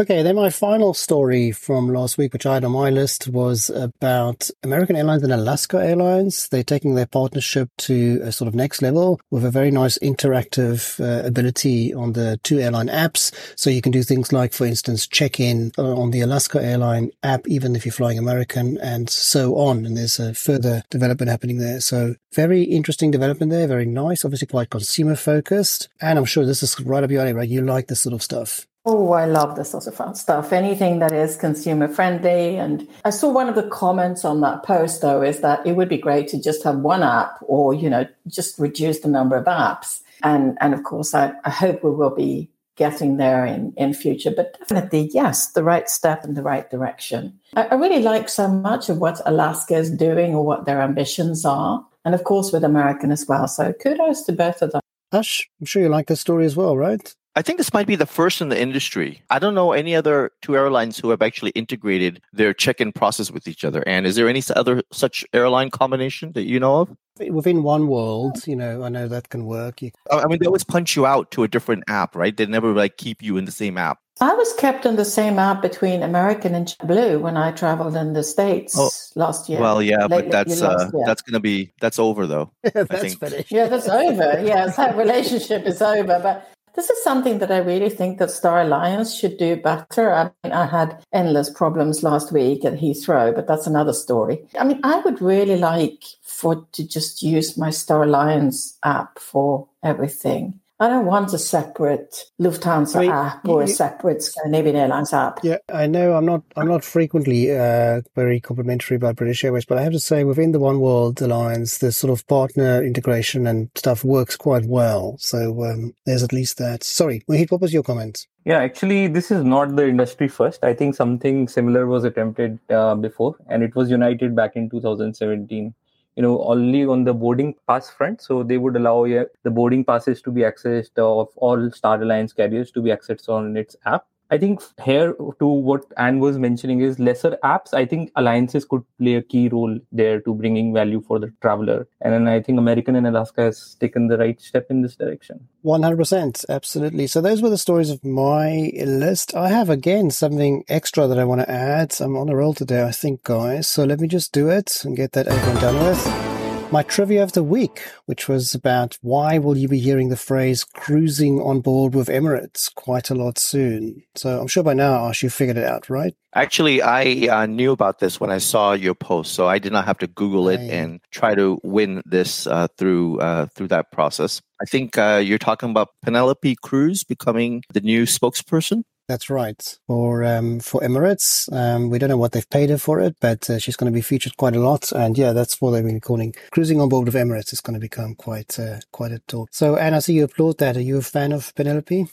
Okay, 0.00 0.22
then 0.22 0.34
my 0.34 0.48
final 0.48 0.94
story 0.94 1.52
from 1.52 1.90
last 1.92 2.16
week, 2.16 2.32
which 2.32 2.46
I 2.46 2.54
had 2.54 2.64
on 2.64 2.72
my 2.72 2.88
list, 2.88 3.28
was 3.28 3.68
about 3.68 4.48
American 4.62 4.96
Airlines 4.96 5.22
and 5.22 5.30
Alaska 5.30 5.76
Airlines. 5.76 6.48
They're 6.48 6.62
taking 6.62 6.94
their 6.94 7.04
partnership 7.04 7.68
to 7.80 8.18
a 8.22 8.32
sort 8.32 8.48
of 8.48 8.54
next 8.54 8.80
level 8.80 9.20
with 9.30 9.44
a 9.44 9.50
very 9.50 9.70
nice 9.70 9.98
interactive 9.98 10.98
uh, 11.00 11.26
ability 11.26 11.92
on 11.92 12.14
the 12.14 12.40
two 12.42 12.58
airline 12.60 12.88
apps. 12.88 13.30
So 13.56 13.68
you 13.68 13.82
can 13.82 13.92
do 13.92 14.02
things 14.02 14.32
like, 14.32 14.54
for 14.54 14.64
instance, 14.64 15.06
check 15.06 15.38
in 15.38 15.70
on 15.76 16.12
the 16.12 16.22
Alaska 16.22 16.62
Airline 16.64 17.10
app, 17.22 17.46
even 17.46 17.76
if 17.76 17.84
you're 17.84 17.92
flying 17.92 18.18
American 18.18 18.78
and 18.78 19.10
so 19.10 19.56
on. 19.56 19.84
And 19.84 19.98
there's 19.98 20.18
a 20.18 20.32
further 20.32 20.82
development 20.88 21.30
happening 21.30 21.58
there. 21.58 21.78
So 21.82 22.14
very 22.32 22.62
interesting 22.62 23.10
development 23.10 23.52
there. 23.52 23.66
Very 23.66 23.84
nice. 23.84 24.24
Obviously 24.24 24.46
quite 24.46 24.70
consumer 24.70 25.14
focused. 25.14 25.90
And 26.00 26.18
I'm 26.18 26.24
sure 26.24 26.46
this 26.46 26.62
is 26.62 26.80
right 26.80 27.04
up 27.04 27.10
your 27.10 27.20
alley, 27.20 27.34
right? 27.34 27.46
You 27.46 27.60
like 27.60 27.88
this 27.88 28.00
sort 28.00 28.14
of 28.14 28.22
stuff. 28.22 28.66
Oh, 28.92 29.12
I 29.12 29.24
love 29.24 29.54
this 29.54 29.70
sort 29.70 29.86
of 29.86 30.16
stuff. 30.16 30.52
Anything 30.52 30.98
that 30.98 31.12
is 31.12 31.36
consumer 31.36 31.86
friendly. 31.86 32.56
And 32.56 32.88
I 33.04 33.10
saw 33.10 33.30
one 33.30 33.48
of 33.48 33.54
the 33.54 33.68
comments 33.68 34.24
on 34.24 34.40
that 34.40 34.64
post, 34.64 35.00
though, 35.00 35.22
is 35.22 35.42
that 35.42 35.64
it 35.64 35.76
would 35.76 35.88
be 35.88 35.96
great 35.96 36.26
to 36.28 36.42
just 36.42 36.64
have 36.64 36.78
one 36.78 37.04
app 37.04 37.38
or, 37.42 37.72
you 37.72 37.88
know, 37.88 38.04
just 38.26 38.58
reduce 38.58 38.98
the 38.98 39.08
number 39.08 39.36
of 39.36 39.44
apps. 39.44 40.00
And, 40.24 40.58
and 40.60 40.74
of 40.74 40.82
course, 40.82 41.14
I, 41.14 41.32
I 41.44 41.50
hope 41.50 41.84
we 41.84 41.92
will 41.92 42.12
be 42.12 42.50
getting 42.74 43.16
there 43.16 43.46
in, 43.46 43.74
in 43.76 43.94
future. 43.94 44.32
But 44.34 44.58
definitely, 44.58 45.08
yes, 45.14 45.52
the 45.52 45.62
right 45.62 45.88
step 45.88 46.24
in 46.24 46.34
the 46.34 46.42
right 46.42 46.68
direction. 46.68 47.38
I, 47.54 47.66
I 47.66 47.74
really 47.76 48.02
like 48.02 48.28
so 48.28 48.48
much 48.48 48.88
of 48.88 48.98
what 48.98 49.20
Alaska 49.24 49.76
is 49.76 49.92
doing 49.92 50.34
or 50.34 50.44
what 50.44 50.64
their 50.64 50.82
ambitions 50.82 51.44
are. 51.44 51.86
And 52.04 52.12
of 52.12 52.24
course, 52.24 52.50
with 52.50 52.64
American 52.64 53.12
as 53.12 53.24
well. 53.28 53.46
So 53.46 53.72
kudos 53.72 54.22
to 54.22 54.32
both 54.32 54.62
of 54.62 54.72
them. 54.72 54.80
Aash, 55.12 55.46
I'm 55.60 55.66
sure 55.66 55.80
you 55.80 55.88
like 55.88 56.08
this 56.08 56.20
story 56.20 56.44
as 56.44 56.56
well, 56.56 56.76
right? 56.76 57.14
I 57.36 57.42
think 57.42 57.58
this 57.58 57.72
might 57.72 57.86
be 57.86 57.94
the 57.94 58.06
first 58.06 58.40
in 58.40 58.48
the 58.48 58.60
industry. 58.60 59.22
I 59.30 59.38
don't 59.38 59.54
know 59.54 59.72
any 59.72 59.94
other 59.94 60.32
two 60.42 60.56
airlines 60.56 60.98
who 60.98 61.10
have 61.10 61.22
actually 61.22 61.52
integrated 61.52 62.20
their 62.32 62.52
check-in 62.52 62.92
process 62.92 63.30
with 63.30 63.46
each 63.46 63.64
other. 63.64 63.86
And 63.86 64.04
is 64.04 64.16
there 64.16 64.28
any 64.28 64.42
other 64.56 64.82
such 64.90 65.24
airline 65.32 65.70
combination 65.70 66.32
that 66.32 66.42
you 66.42 66.58
know 66.58 66.80
of? 66.80 66.96
Within 67.30 67.62
one 67.62 67.86
world, 67.86 68.46
you 68.46 68.56
know, 68.56 68.82
I 68.82 68.88
know 68.88 69.06
that 69.06 69.28
can 69.28 69.44
work. 69.44 69.82
You... 69.82 69.90
I 70.10 70.26
mean, 70.26 70.38
they 70.40 70.46
always 70.46 70.64
punch 70.64 70.96
you 70.96 71.06
out 71.06 71.30
to 71.32 71.44
a 71.44 71.48
different 71.48 71.84
app, 71.86 72.16
right? 72.16 72.36
They 72.36 72.46
never 72.46 72.72
like 72.72 72.96
keep 72.96 73.22
you 73.22 73.36
in 73.36 73.44
the 73.44 73.52
same 73.52 73.78
app. 73.78 73.98
I 74.22 74.34
was 74.34 74.52
kept 74.54 74.84
in 74.84 74.96
the 74.96 75.04
same 75.04 75.38
app 75.38 75.62
between 75.62 76.02
American 76.02 76.54
and 76.54 76.74
Blue 76.84 77.18
when 77.18 77.38
I 77.38 77.52
traveled 77.52 77.96
in 77.96 78.12
the 78.12 78.22
states 78.22 78.74
oh, 78.76 78.90
last 79.14 79.48
year. 79.48 79.60
Well, 79.60 79.82
yeah, 79.82 80.08
but 80.08 80.30
that's 80.30 80.60
uh, 80.60 80.90
that's 81.06 81.22
going 81.22 81.34
to 81.34 81.40
be 81.40 81.72
that's 81.80 81.98
over 81.98 82.26
though. 82.26 82.52
yeah, 82.64 82.84
that's 82.84 83.14
finished. 83.14 83.50
Yeah, 83.50 83.68
that's 83.68 83.88
over. 83.88 84.42
Yes, 84.44 84.76
that 84.76 84.94
relationship 84.96 85.64
is 85.64 85.80
over. 85.80 86.20
But 86.22 86.50
this 86.74 86.90
is 86.90 87.02
something 87.02 87.38
that 87.38 87.50
I 87.50 87.58
really 87.58 87.90
think 87.90 88.18
that 88.18 88.30
Star 88.30 88.60
Alliance 88.60 89.14
should 89.14 89.36
do 89.38 89.56
better. 89.56 90.12
I 90.12 90.30
mean, 90.44 90.52
I 90.52 90.66
had 90.66 91.04
endless 91.12 91.50
problems 91.50 92.02
last 92.02 92.32
week 92.32 92.64
at 92.64 92.74
Heathrow, 92.74 93.34
but 93.34 93.46
that's 93.46 93.66
another 93.66 93.92
story. 93.92 94.44
I 94.58 94.64
mean, 94.64 94.80
I 94.84 95.00
would 95.00 95.20
really 95.20 95.56
like 95.56 96.04
for 96.22 96.66
to 96.72 96.86
just 96.86 97.22
use 97.22 97.56
my 97.56 97.70
Star 97.70 98.04
Alliance 98.04 98.78
app 98.84 99.18
for 99.18 99.68
everything. 99.82 100.59
I 100.80 100.88
don't 100.88 101.04
want 101.04 101.34
a 101.34 101.38
separate 101.38 102.24
Lufthansa 102.40 102.96
I 102.96 103.00
mean, 103.00 103.10
app 103.10 103.46
or 103.46 103.60
you, 103.60 103.66
a 103.66 103.68
separate 103.68 104.22
Scandinavian 104.22 104.76
Airlines 104.76 105.12
app. 105.12 105.40
Yeah, 105.42 105.58
I 105.68 105.86
know. 105.86 106.14
I'm 106.14 106.24
not. 106.24 106.42
I'm 106.56 106.68
not 106.68 106.84
frequently 106.84 107.54
uh, 107.54 108.00
very 108.16 108.40
complimentary 108.40 108.96
about 108.96 109.16
British 109.16 109.44
Airways, 109.44 109.66
but 109.66 109.76
I 109.76 109.82
have 109.82 109.92
to 109.92 110.00
say, 110.00 110.24
within 110.24 110.52
the 110.52 110.58
One 110.58 110.80
World 110.80 111.20
Alliance, 111.20 111.78
the 111.78 111.92
sort 111.92 112.10
of 112.10 112.26
partner 112.28 112.82
integration 112.82 113.46
and 113.46 113.68
stuff 113.74 114.04
works 114.04 114.36
quite 114.36 114.64
well. 114.64 115.16
So 115.18 115.64
um, 115.64 115.92
there's 116.06 116.22
at 116.22 116.32
least 116.32 116.56
that. 116.56 116.82
Sorry, 116.82 117.22
Mohit, 117.28 117.50
what 117.50 117.60
was 117.60 117.74
your 117.74 117.82
comment? 117.82 118.26
Yeah, 118.46 118.60
actually, 118.60 119.06
this 119.06 119.30
is 119.30 119.44
not 119.44 119.76
the 119.76 119.86
industry 119.86 120.28
first. 120.28 120.64
I 120.64 120.72
think 120.72 120.94
something 120.94 121.46
similar 121.46 121.86
was 121.86 122.04
attempted 122.04 122.58
uh, 122.70 122.94
before, 122.94 123.36
and 123.50 123.62
it 123.62 123.76
was 123.76 123.90
United 123.90 124.34
back 124.34 124.56
in 124.56 124.70
2017 124.70 125.74
you 126.16 126.22
know 126.22 126.42
only 126.44 126.84
on 126.84 127.04
the 127.04 127.14
boarding 127.14 127.54
pass 127.66 127.90
front. 127.90 128.20
So 128.22 128.42
they 128.42 128.58
would 128.58 128.76
allow 128.76 129.04
yeah, 129.04 129.24
the 129.42 129.50
boarding 129.50 129.84
passes 129.84 130.22
to 130.22 130.30
be 130.30 130.42
accessed 130.42 130.98
uh, 130.98 131.20
of 131.20 131.28
all 131.36 131.70
star 131.70 132.02
alliance 132.02 132.32
carriers 132.32 132.70
to 132.72 132.82
be 132.82 132.90
accessed 132.90 133.28
on 133.28 133.56
its 133.56 133.76
app 133.86 134.06
I 134.30 134.38
think 134.38 134.62
here 134.84 135.14
to 135.40 135.46
what 135.46 135.84
Ann 135.96 136.20
was 136.20 136.38
mentioning 136.38 136.80
is 136.80 136.98
lesser 137.00 137.36
apps. 137.42 137.74
I 137.74 137.84
think 137.84 138.12
alliances 138.14 138.64
could 138.64 138.82
play 138.98 139.14
a 139.14 139.22
key 139.22 139.48
role 139.48 139.78
there 139.90 140.20
to 140.20 140.34
bringing 140.34 140.72
value 140.72 141.00
for 141.00 141.18
the 141.18 141.32
traveler. 141.42 141.88
And 142.00 142.28
I 142.28 142.40
think 142.40 142.58
American 142.58 142.94
and 142.94 143.06
Alaska 143.06 143.42
has 143.42 143.76
taken 143.80 144.06
the 144.06 144.18
right 144.18 144.40
step 144.40 144.66
in 144.70 144.82
this 144.82 144.94
direction. 144.94 145.48
100%. 145.64 146.44
Absolutely. 146.48 147.08
So 147.08 147.20
those 147.20 147.42
were 147.42 147.50
the 147.50 147.58
stories 147.58 147.90
of 147.90 148.04
my 148.04 148.70
list. 148.76 149.34
I 149.34 149.48
have 149.48 149.68
again 149.68 150.10
something 150.10 150.64
extra 150.68 151.08
that 151.08 151.18
I 151.18 151.24
want 151.24 151.40
to 151.40 151.50
add. 151.50 151.96
I'm 152.00 152.16
on 152.16 152.28
a 152.28 152.36
roll 152.36 152.54
today, 152.54 152.84
I 152.84 152.92
think, 152.92 153.24
guys. 153.24 153.68
So 153.68 153.84
let 153.84 153.98
me 153.98 154.06
just 154.06 154.32
do 154.32 154.48
it 154.48 154.84
and 154.84 154.96
get 154.96 155.12
that 155.12 155.26
over 155.26 155.50
and 155.50 155.60
done 155.60 155.84
with. 155.84 156.29
My 156.72 156.84
trivia 156.84 157.24
of 157.24 157.32
the 157.32 157.42
week, 157.42 157.82
which 158.06 158.28
was 158.28 158.54
about 158.54 158.96
why 159.02 159.38
will 159.38 159.58
you 159.58 159.66
be 159.66 159.80
hearing 159.80 160.08
the 160.08 160.16
phrase 160.16 160.62
cruising 160.62 161.40
on 161.40 161.62
board 161.62 161.96
with 161.96 162.06
Emirates 162.06 162.72
quite 162.72 163.10
a 163.10 163.14
lot 163.16 163.40
soon. 163.40 164.04
So 164.14 164.40
I'm 164.40 164.46
sure 164.46 164.62
by 164.62 164.74
now, 164.74 164.98
Aash, 164.98 165.24
you 165.24 165.30
figured 165.30 165.56
it 165.56 165.64
out, 165.64 165.90
right? 165.90 166.14
Actually, 166.32 166.80
I 166.80 167.26
uh, 167.28 167.46
knew 167.46 167.72
about 167.72 167.98
this 167.98 168.20
when 168.20 168.30
I 168.30 168.38
saw 168.38 168.72
your 168.72 168.94
post, 168.94 169.34
so 169.34 169.48
I 169.48 169.58
did 169.58 169.72
not 169.72 169.84
have 169.84 169.98
to 169.98 170.06
Google 170.06 170.48
it 170.48 170.58
right. 170.58 170.70
and 170.70 171.00
try 171.10 171.34
to 171.34 171.58
win 171.64 172.02
this 172.06 172.46
uh, 172.46 172.68
through 172.78 173.18
uh, 173.18 173.46
through 173.46 173.68
that 173.68 173.90
process. 173.90 174.40
I 174.62 174.64
think 174.64 174.96
uh, 174.96 175.20
you're 175.24 175.38
talking 175.38 175.70
about 175.70 175.88
Penelope 176.02 176.54
Cruz 176.62 177.02
becoming 177.02 177.64
the 177.72 177.80
new 177.80 178.04
spokesperson. 178.04 178.84
That's 179.10 179.28
right. 179.28 179.60
For 179.88 180.22
um, 180.22 180.60
for 180.60 180.80
Emirates, 180.82 181.52
um, 181.52 181.90
we 181.90 181.98
don't 181.98 182.10
know 182.10 182.16
what 182.16 182.30
they've 182.30 182.48
paid 182.48 182.70
her 182.70 182.78
for 182.78 183.00
it, 183.00 183.16
but 183.20 183.50
uh, 183.50 183.58
she's 183.58 183.74
going 183.74 183.90
to 183.92 183.96
be 183.96 184.02
featured 184.02 184.36
quite 184.36 184.54
a 184.54 184.60
lot. 184.60 184.92
And 184.92 185.18
yeah, 185.18 185.32
that's 185.32 185.60
what 185.60 185.72
they've 185.72 185.84
been 185.84 186.00
calling 186.00 186.32
cruising 186.52 186.80
on 186.80 186.88
board 186.88 187.08
of 187.08 187.14
Emirates 187.14 187.52
is 187.52 187.60
going 187.60 187.74
to 187.74 187.80
become 187.80 188.14
quite 188.14 188.56
uh, 188.60 188.78
quite 188.92 189.10
a 189.10 189.18
talk. 189.26 189.48
So, 189.50 189.74
Ann, 189.74 189.94
I 189.94 189.98
see 189.98 190.12
you 190.12 190.22
applaud 190.22 190.58
that. 190.58 190.76
Are 190.76 190.80
you 190.80 190.98
a 190.98 191.02
fan 191.02 191.32
of 191.32 191.52
Penelope? 191.56 192.06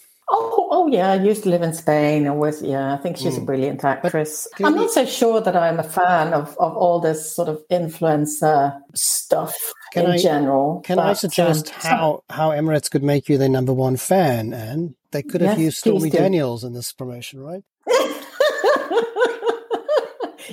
Oh, 0.88 0.90
yeah. 0.90 1.12
I 1.12 1.16
used 1.16 1.44
to 1.44 1.50
live 1.50 1.64
in 1.64 1.74
Spain. 1.74 2.28
I 2.28 2.32
was, 2.32 2.62
yeah. 2.62 2.94
I 2.94 2.98
think 2.98 3.18
she's 3.18 3.36
mm. 3.36 3.42
a 3.44 3.46
brilliant 3.46 3.84
actress. 3.84 4.48
I'm 4.64 4.76
not 4.76 4.90
so 4.92 5.06
sure 5.06 5.42
that 5.42 5.56
I'm 5.56 5.80
a 5.80 5.84
fan 5.84 6.34
of 6.34 6.58
of 6.60 6.78
all 6.78 7.02
this 7.02 7.36
sort 7.36 7.50
of 7.50 7.62
influencer 7.70 8.80
stuff 8.94 9.54
can 9.92 10.06
in 10.06 10.12
I, 10.12 10.18
general. 10.18 10.82
Can 10.86 11.00
I 11.00 11.12
suggest 11.14 11.68
um, 11.68 11.74
how 11.82 12.24
how 12.30 12.50
Emirates 12.52 12.90
could 12.90 13.04
make 13.04 13.28
you 13.28 13.38
their 13.38 13.50
number 13.50 13.74
one 13.74 13.98
fan, 13.98 14.54
Ann? 14.54 14.96
They 15.12 15.24
could 15.24 15.42
have 15.42 15.58
yes, 15.58 15.66
used 15.66 15.78
Stormy 15.80 16.10
Daniels 16.10 16.64
in 16.64 16.74
this 16.74 16.94
promotion, 16.94 17.42
right? 17.42 17.64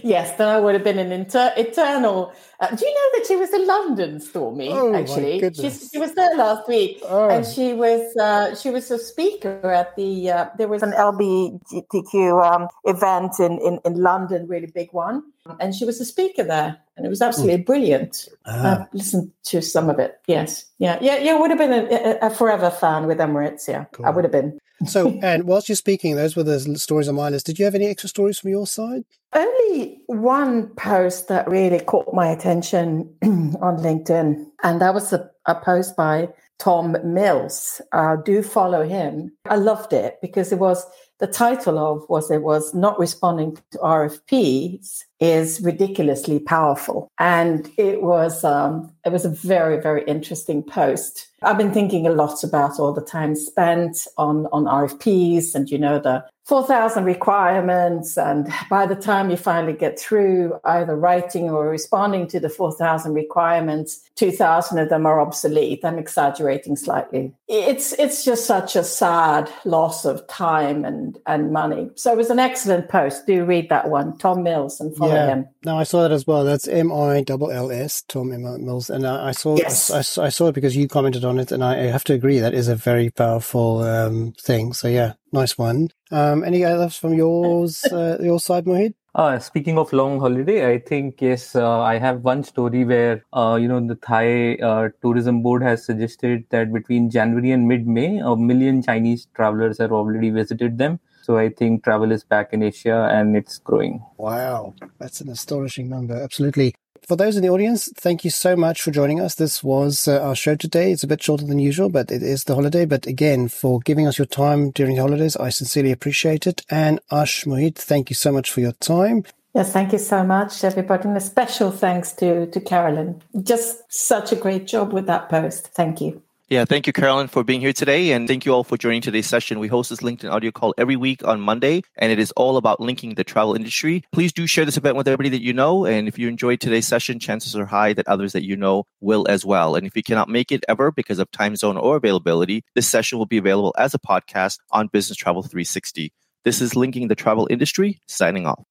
yes, 0.04 0.36
then 0.36 0.48
I 0.48 0.60
would 0.60 0.74
have 0.74 0.84
been 0.84 0.98
an 0.98 1.10
inter- 1.10 1.52
eternal. 1.56 2.32
Uh, 2.60 2.68
do 2.68 2.86
you 2.86 2.94
know 2.94 3.18
that 3.18 3.26
she 3.26 3.36
was 3.36 3.52
in 3.52 3.66
London, 3.66 4.20
Stormy? 4.20 4.68
Oh, 4.70 4.94
actually, 4.94 5.40
she 5.52 5.98
was 5.98 6.14
there 6.14 6.36
last 6.36 6.68
week, 6.68 7.00
oh. 7.04 7.28
and 7.28 7.44
she 7.44 7.72
was 7.72 8.16
uh, 8.16 8.54
she 8.54 8.70
was 8.70 8.90
a 8.90 8.98
speaker 8.98 9.70
at 9.70 9.96
the 9.96 10.30
uh, 10.30 10.46
there 10.56 10.68
was 10.68 10.82
an 10.82 10.92
LGBTQ 10.92 12.44
um, 12.44 12.68
event 12.84 13.32
in, 13.40 13.58
in 13.60 13.80
in 13.84 14.00
London, 14.00 14.46
really 14.46 14.66
big 14.68 14.92
one, 14.92 15.22
and 15.58 15.74
she 15.74 15.84
was 15.84 16.00
a 16.00 16.04
speaker 16.04 16.44
there, 16.44 16.76
and 16.96 17.06
it 17.06 17.08
was 17.08 17.22
absolutely 17.22 17.58
mm. 17.58 17.66
brilliant. 17.66 18.28
Ah. 18.46 18.64
Uh, 18.64 18.86
listened 18.92 19.32
to 19.44 19.60
some 19.60 19.90
of 19.90 19.98
it. 19.98 20.20
Yes, 20.26 20.66
yeah, 20.78 20.98
yeah, 21.00 21.18
yeah. 21.18 21.38
Would 21.38 21.50
have 21.50 21.58
been 21.58 21.72
a, 21.72 22.18
a 22.26 22.30
forever 22.30 22.70
fan 22.70 23.06
with 23.06 23.18
Emirates. 23.18 23.66
Yeah, 23.66 23.84
cool. 23.92 24.06
I 24.06 24.10
would 24.10 24.24
have 24.24 24.32
been. 24.32 24.60
So, 24.86 25.18
and 25.22 25.44
whilst 25.44 25.68
you're 25.68 25.76
speaking, 25.76 26.16
those 26.16 26.36
were 26.36 26.42
the 26.42 26.78
stories 26.78 27.08
on 27.08 27.14
my 27.14 27.28
list. 27.28 27.46
Did 27.46 27.58
you 27.58 27.64
have 27.64 27.74
any 27.74 27.86
extra 27.86 28.08
stories 28.08 28.38
from 28.38 28.50
your 28.50 28.66
side? 28.66 29.04
Only 29.32 30.00
one 30.06 30.68
post 30.76 31.28
that 31.28 31.48
really 31.48 31.80
caught 31.80 32.14
my 32.14 32.28
attention 32.28 33.14
on 33.22 33.78
LinkedIn, 33.78 34.46
and 34.62 34.80
that 34.80 34.94
was 34.94 35.12
a, 35.12 35.30
a 35.46 35.54
post 35.54 35.96
by 35.96 36.28
Tom 36.58 36.96
Mills. 37.04 37.80
Uh, 37.92 38.16
do 38.16 38.42
follow 38.42 38.86
him. 38.86 39.32
I 39.46 39.56
loved 39.56 39.92
it 39.92 40.18
because 40.22 40.52
it 40.52 40.58
was 40.58 40.86
the 41.20 41.26
title 41.26 41.78
of 41.78 42.04
was 42.08 42.30
it 42.30 42.42
was 42.42 42.74
not 42.74 42.98
responding 42.98 43.56
to 43.70 43.78
RFPs 43.78 45.04
is 45.20 45.60
ridiculously 45.62 46.38
powerful, 46.38 47.08
and 47.18 47.70
it 47.78 48.02
was 48.02 48.42
um, 48.44 48.92
it 49.04 49.12
was 49.12 49.24
a 49.24 49.30
very 49.30 49.80
very 49.80 50.04
interesting 50.04 50.62
post. 50.62 51.28
I've 51.42 51.58
been 51.58 51.72
thinking 51.72 52.06
a 52.06 52.12
lot 52.12 52.42
about 52.42 52.80
all 52.80 52.92
the 52.92 53.00
time 53.00 53.34
spent 53.36 54.06
on 54.18 54.46
on 54.52 54.64
RFPs, 54.64 55.54
and 55.54 55.70
you 55.70 55.78
know 55.78 55.98
the 55.98 56.24
4,000 56.44 57.04
requirements. 57.04 58.18
And 58.18 58.52
by 58.68 58.86
the 58.86 58.94
time 58.94 59.30
you 59.30 59.36
finally 59.36 59.72
get 59.72 59.98
through 59.98 60.58
either 60.64 60.94
writing 60.94 61.48
or 61.48 61.68
responding 61.68 62.26
to 62.28 62.40
the 62.40 62.50
4,000 62.50 63.14
requirements, 63.14 64.00
2,000 64.16 64.78
of 64.78 64.90
them 64.90 65.06
are 65.06 65.20
obsolete. 65.20 65.84
I'm 65.84 65.98
exaggerating 65.98 66.76
slightly. 66.76 67.32
It's, 67.48 67.94
it's 67.94 68.24
just 68.24 68.46
such 68.46 68.76
a 68.76 68.84
sad 68.84 69.50
loss 69.64 70.04
of 70.04 70.26
time 70.26 70.84
and, 70.84 71.18
and 71.26 71.50
money. 71.50 71.90
So 71.94 72.12
it 72.12 72.16
was 72.16 72.30
an 72.30 72.38
excellent 72.38 72.90
post. 72.90 73.26
Do 73.26 73.44
read 73.44 73.70
that 73.70 73.88
one, 73.88 74.16
Tom 74.18 74.42
Mills, 74.42 74.80
and 74.80 74.94
follow 74.94 75.14
yeah. 75.14 75.26
him. 75.28 75.48
No, 75.64 75.78
I 75.78 75.84
saw 75.84 76.02
that 76.02 76.12
as 76.12 76.26
well. 76.26 76.44
That's 76.44 76.68
M 76.68 76.92
I 76.92 77.24
L 77.26 77.50
L 77.50 77.72
S, 77.72 78.02
Tom 78.02 78.28
Mills. 78.28 78.90
And 78.90 79.06
I, 79.06 79.28
I 79.28 79.32
saw, 79.32 79.56
yes. 79.56 79.90
I, 79.90 80.24
I, 80.24 80.28
saw 80.28 80.48
it 80.48 80.54
because 80.54 80.76
you 80.76 80.88
commented 80.88 81.24
on 81.24 81.38
it. 81.38 81.52
And 81.52 81.64
I, 81.64 81.84
I 81.84 81.86
have 81.86 82.04
to 82.04 82.12
agree 82.12 82.38
that 82.40 82.52
is 82.52 82.68
a 82.68 82.76
very 82.76 83.08
powerful 83.08 83.82
um, 83.82 84.34
thing. 84.38 84.74
So 84.74 84.88
yeah, 84.88 85.14
nice 85.34 85.58
one. 85.58 85.88
Um, 86.10 86.44
any 86.44 86.64
others 86.64 86.96
from 86.96 87.14
yours, 87.14 87.84
uh, 87.92 88.16
your 88.20 88.40
side, 88.40 88.64
Mohit? 88.64 88.94
Uh, 89.14 89.38
speaking 89.38 89.78
of 89.78 89.92
long 89.92 90.18
holiday, 90.18 90.68
I 90.72 90.78
think 90.78 91.20
yes, 91.20 91.54
uh, 91.54 91.80
I 91.80 91.98
have 91.98 92.24
one 92.24 92.42
story 92.42 92.84
where 92.84 93.24
uh, 93.32 93.56
you 93.60 93.68
know 93.68 93.80
the 93.86 93.94
Thai 93.94 94.56
uh, 94.56 94.88
tourism 95.02 95.42
board 95.42 95.62
has 95.62 95.84
suggested 95.84 96.44
that 96.50 96.72
between 96.72 97.10
January 97.10 97.52
and 97.52 97.68
mid-May, 97.68 98.18
a 98.18 98.34
million 98.36 98.82
Chinese 98.82 99.28
travelers 99.36 99.78
have 99.78 99.92
already 99.92 100.30
visited 100.30 100.78
them. 100.78 100.98
So 101.22 101.38
I 101.38 101.48
think 101.48 101.84
travel 101.84 102.12
is 102.12 102.24
back 102.24 102.52
in 102.52 102.62
Asia 102.62 103.08
and 103.10 103.36
it's 103.36 103.58
growing. 103.58 104.04
Wow, 104.16 104.74
that's 104.98 105.20
an 105.20 105.30
astonishing 105.30 105.88
number. 105.88 106.20
Absolutely 106.20 106.74
for 107.06 107.16
those 107.16 107.36
in 107.36 107.42
the 107.42 107.50
audience, 107.50 107.90
thank 107.96 108.24
you 108.24 108.30
so 108.30 108.56
much 108.56 108.82
for 108.82 108.90
joining 108.90 109.20
us. 109.20 109.34
This 109.34 109.62
was 109.62 110.08
uh, 110.08 110.20
our 110.20 110.34
show 110.34 110.56
today. 110.56 110.92
It's 110.92 111.04
a 111.04 111.06
bit 111.06 111.22
shorter 111.22 111.46
than 111.46 111.58
usual, 111.58 111.88
but 111.88 112.10
it 112.10 112.22
is 112.22 112.44
the 112.44 112.54
holiday. 112.54 112.84
But 112.84 113.06
again, 113.06 113.48
for 113.48 113.80
giving 113.80 114.06
us 114.06 114.18
your 114.18 114.26
time 114.26 114.70
during 114.70 114.96
the 114.96 115.02
holidays, 115.02 115.36
I 115.36 115.50
sincerely 115.50 115.92
appreciate 115.92 116.46
it. 116.46 116.62
And 116.70 117.00
Aash 117.12 117.46
Mohit, 117.46 117.76
thank 117.76 118.10
you 118.10 118.16
so 118.16 118.32
much 118.32 118.50
for 118.50 118.60
your 118.60 118.72
time. 118.72 119.24
Yes, 119.54 119.72
thank 119.72 119.92
you 119.92 119.98
so 119.98 120.24
much, 120.24 120.64
everybody. 120.64 121.06
And 121.06 121.16
a 121.16 121.20
special 121.20 121.70
thanks 121.70 122.10
to, 122.14 122.46
to 122.46 122.60
Carolyn. 122.60 123.22
Just 123.40 123.84
such 123.88 124.32
a 124.32 124.36
great 124.36 124.66
job 124.66 124.92
with 124.92 125.06
that 125.06 125.28
post. 125.28 125.68
Thank 125.68 126.00
you. 126.00 126.23
Yeah, 126.50 126.66
thank 126.66 126.86
you, 126.86 126.92
Carolyn, 126.92 127.28
for 127.28 127.42
being 127.42 127.62
here 127.62 127.72
today. 127.72 128.12
And 128.12 128.28
thank 128.28 128.44
you 128.44 128.52
all 128.52 128.64
for 128.64 128.76
joining 128.76 129.00
today's 129.00 129.26
session. 129.26 129.60
We 129.60 129.68
host 129.68 129.88
this 129.88 130.00
LinkedIn 130.00 130.30
audio 130.30 130.50
call 130.50 130.74
every 130.76 130.94
week 130.94 131.26
on 131.26 131.40
Monday, 131.40 131.82
and 131.96 132.12
it 132.12 132.18
is 132.18 132.32
all 132.32 132.58
about 132.58 132.80
linking 132.80 133.14
the 133.14 133.24
travel 133.24 133.54
industry. 133.54 134.04
Please 134.12 134.30
do 134.30 134.46
share 134.46 134.66
this 134.66 134.76
event 134.76 134.94
with 134.94 135.08
everybody 135.08 135.30
that 135.30 135.40
you 135.40 135.54
know. 135.54 135.86
And 135.86 136.06
if 136.06 136.18
you 136.18 136.28
enjoyed 136.28 136.60
today's 136.60 136.86
session, 136.86 137.18
chances 137.18 137.56
are 137.56 137.64
high 137.64 137.94
that 137.94 138.06
others 138.06 138.34
that 138.34 138.44
you 138.44 138.56
know 138.56 138.84
will 139.00 139.26
as 139.26 139.46
well. 139.46 139.74
And 139.74 139.86
if 139.86 139.96
you 139.96 140.02
cannot 140.02 140.28
make 140.28 140.52
it 140.52 140.62
ever 140.68 140.92
because 140.92 141.18
of 141.18 141.30
time 141.30 141.56
zone 141.56 141.78
or 141.78 141.96
availability, 141.96 142.62
this 142.74 142.86
session 142.86 143.16
will 143.16 143.24
be 143.24 143.38
available 143.38 143.74
as 143.78 143.94
a 143.94 143.98
podcast 143.98 144.58
on 144.70 144.88
Business 144.88 145.16
Travel 145.16 145.42
360. 145.42 146.12
This 146.44 146.60
is 146.60 146.76
Linking 146.76 147.08
the 147.08 147.14
Travel 147.14 147.46
Industry, 147.50 148.02
signing 148.06 148.46
off. 148.46 148.64